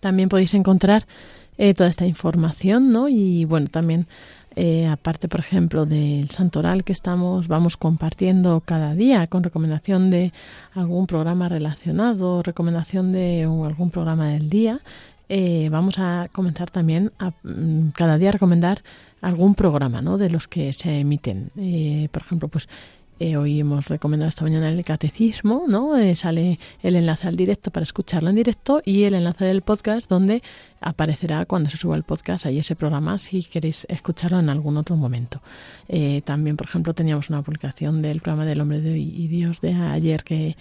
[0.00, 1.06] también podéis encontrar
[1.58, 3.08] eh, toda esta información, ¿no?
[3.08, 4.06] Y bueno, también
[4.54, 10.32] eh, aparte, por ejemplo, del santoral que estamos, vamos compartiendo cada día con recomendación de
[10.74, 14.80] algún programa relacionado, recomendación de algún programa del día.
[15.28, 18.82] eh, vamos a comenzar también a mm, cada día a recomendar
[19.22, 20.18] algún programa ¿no?
[20.18, 21.50] de los que se emiten.
[21.56, 22.68] Eh, por ejemplo, pues
[23.22, 25.96] eh, hoy hemos recomendado esta mañana el catecismo, ¿no?
[25.96, 30.08] Eh, sale el enlace al directo para escucharlo en directo y el enlace del podcast
[30.08, 30.42] donde
[30.80, 34.96] aparecerá cuando se suba el podcast ahí ese programa si queréis escucharlo en algún otro
[34.96, 35.40] momento.
[35.88, 39.72] Eh, también, por ejemplo, teníamos una publicación del programa del hombre de y Dios de
[39.74, 40.56] ayer que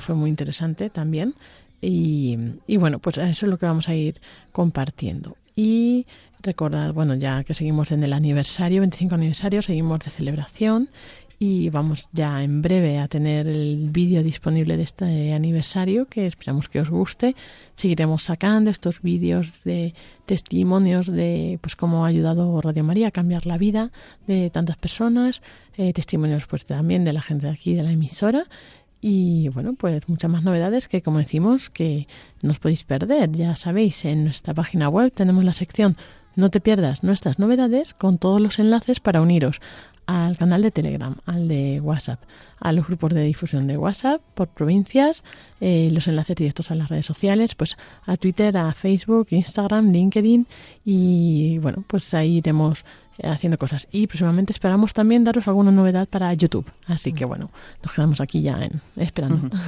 [0.00, 1.34] fue muy interesante también.
[1.80, 2.38] Y,
[2.68, 4.20] y bueno, pues eso es lo que vamos a ir
[4.52, 5.36] compartiendo.
[5.56, 6.06] Y
[6.44, 10.90] recordad, bueno, ya que seguimos en el aniversario, 25 aniversario, seguimos de celebración
[11.38, 16.68] y vamos ya en breve a tener el vídeo disponible de este aniversario que esperamos
[16.68, 17.36] que os guste.
[17.74, 19.94] Seguiremos sacando estos vídeos de
[20.26, 23.92] testimonios de pues cómo ha ayudado Radio María a cambiar la vida
[24.26, 25.40] de tantas personas,
[25.76, 28.46] eh, testimonios pues también de la gente de aquí de la emisora
[29.00, 32.08] y bueno, pues muchas más novedades que como decimos que
[32.42, 33.30] no os podéis perder.
[33.30, 35.96] Ya sabéis, en nuestra página web tenemos la sección
[36.34, 39.60] no te pierdas nuestras novedades con todos los enlaces para uniros
[40.08, 42.18] al canal de Telegram, al de WhatsApp,
[42.60, 45.22] a los grupos de difusión de WhatsApp por provincias,
[45.60, 50.46] eh, los enlaces directos a las redes sociales, pues a Twitter, a Facebook, Instagram, LinkedIn
[50.82, 52.86] y bueno, pues ahí iremos
[53.18, 53.86] eh, haciendo cosas.
[53.92, 56.64] Y próximamente esperamos también daros alguna novedad para YouTube.
[56.86, 57.50] Así que bueno,
[57.82, 59.50] nos quedamos aquí ya en, esperando.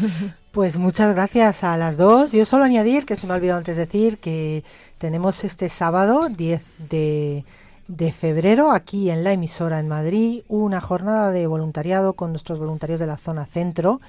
[0.53, 2.33] Pues muchas gracias a las dos.
[2.33, 4.65] Yo solo añadir, que se me ha olvidado antes decir, que
[4.99, 7.45] tenemos este sábado 10 de
[7.91, 13.01] de febrero aquí en la emisora en Madrid una jornada de voluntariado con nuestros voluntarios
[13.01, 14.01] de la zona centro.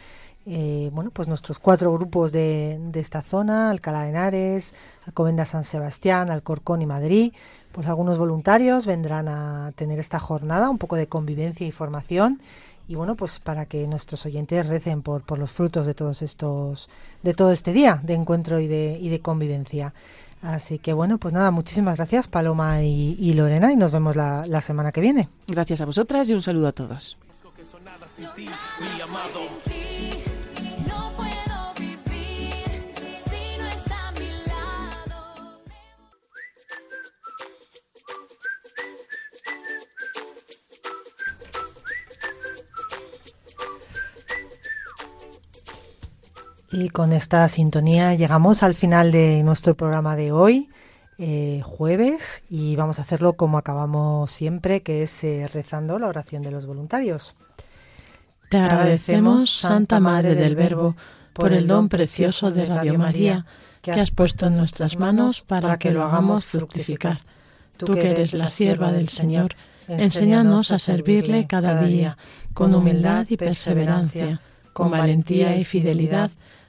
[0.46, 4.76] Eh, bueno, pues nuestros cuatro grupos de, de esta zona, Alcalá de Henares,
[5.08, 7.34] Alcobenda San Sebastián, Alcorcón y Madrid,
[7.72, 12.40] pues algunos voluntarios vendrán a tener esta jornada, un poco de convivencia y formación
[12.88, 16.88] y bueno, pues para que nuestros oyentes recen por, por los frutos de todos estos,
[17.24, 19.94] de todo este día de encuentro y de, y de convivencia.
[20.42, 24.62] Así que bueno, pues nada, muchísimas gracias Paloma y, Lorena y nos vemos la, la
[24.62, 25.30] semana que viene.
[25.48, 27.18] Gracias a vosotras y un saludo a todos.
[46.72, 50.70] Y con esta sintonía llegamos al final de nuestro programa de hoy,
[51.18, 56.44] eh, jueves, y vamos a hacerlo como acabamos siempre, que es eh, rezando la oración
[56.44, 57.36] de los voluntarios.
[58.50, 60.96] Te agradecemos, Santa Madre del Verbo,
[61.34, 63.46] por el don precioso de Radio María
[63.82, 67.22] que has puesto en nuestras manos para que lo hagamos fructificar.
[67.78, 69.56] Tú que eres la sierva del Señor,
[69.88, 72.18] enséñanos a servirle cada día,
[72.54, 74.40] con humildad y perseverancia,
[74.74, 76.32] con valentía y fidelidad,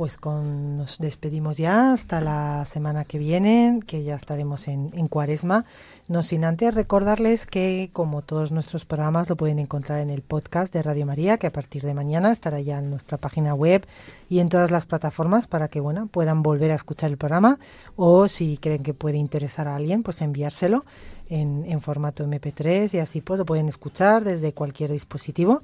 [0.00, 5.08] Pues con, nos despedimos ya hasta la semana que viene, que ya estaremos en, en
[5.08, 5.66] cuaresma.
[6.08, 10.72] No sin antes recordarles que, como todos nuestros programas, lo pueden encontrar en el podcast
[10.72, 13.86] de Radio María, que a partir de mañana estará ya en nuestra página web
[14.30, 17.58] y en todas las plataformas para que bueno, puedan volver a escuchar el programa
[17.94, 20.86] o si creen que puede interesar a alguien, pues enviárselo
[21.28, 25.60] en, en formato MP3 y así pues lo pueden escuchar desde cualquier dispositivo.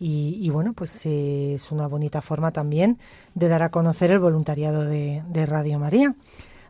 [0.00, 2.98] Y, bueno, pues eh, es una bonita forma también
[3.34, 6.14] de dar a conocer el voluntariado de, Radio María.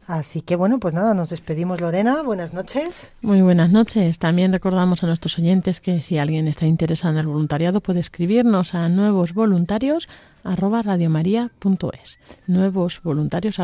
[0.07, 3.13] Así que bueno, pues nada, nos despedimos Lorena, buenas noches.
[3.21, 4.19] Muy buenas noches.
[4.19, 8.75] También recordamos a nuestros oyentes que si alguien está interesado en el voluntariado puede escribirnos
[8.75, 10.09] a nuevos voluntarios
[10.45, 10.83] arroba
[12.47, 13.59] nuevos voluntarios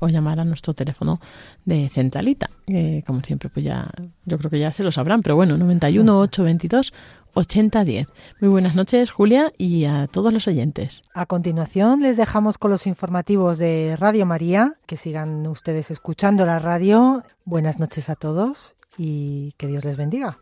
[0.00, 1.20] o llamar a nuestro teléfono
[1.64, 2.50] de centralita
[3.06, 3.90] como siempre pues ya
[4.24, 6.92] yo creo que ya se lo sabrán pero bueno 91 822
[7.34, 8.08] 8010.
[8.40, 11.02] Muy buenas noches, Julia, y a todos los oyentes.
[11.14, 14.74] A continuación, les dejamos con los informativos de Radio María.
[14.86, 17.22] Que sigan ustedes escuchando la radio.
[17.44, 20.41] Buenas noches a todos y que Dios les bendiga.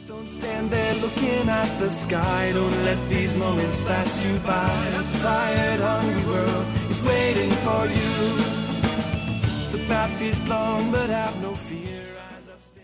[0.21, 2.51] Don't stand there looking at the sky.
[2.53, 4.69] Don't let these moments pass you by.
[4.99, 8.13] A tired, hungry world is waiting for you.
[9.71, 12.00] The path is long, but have no fear.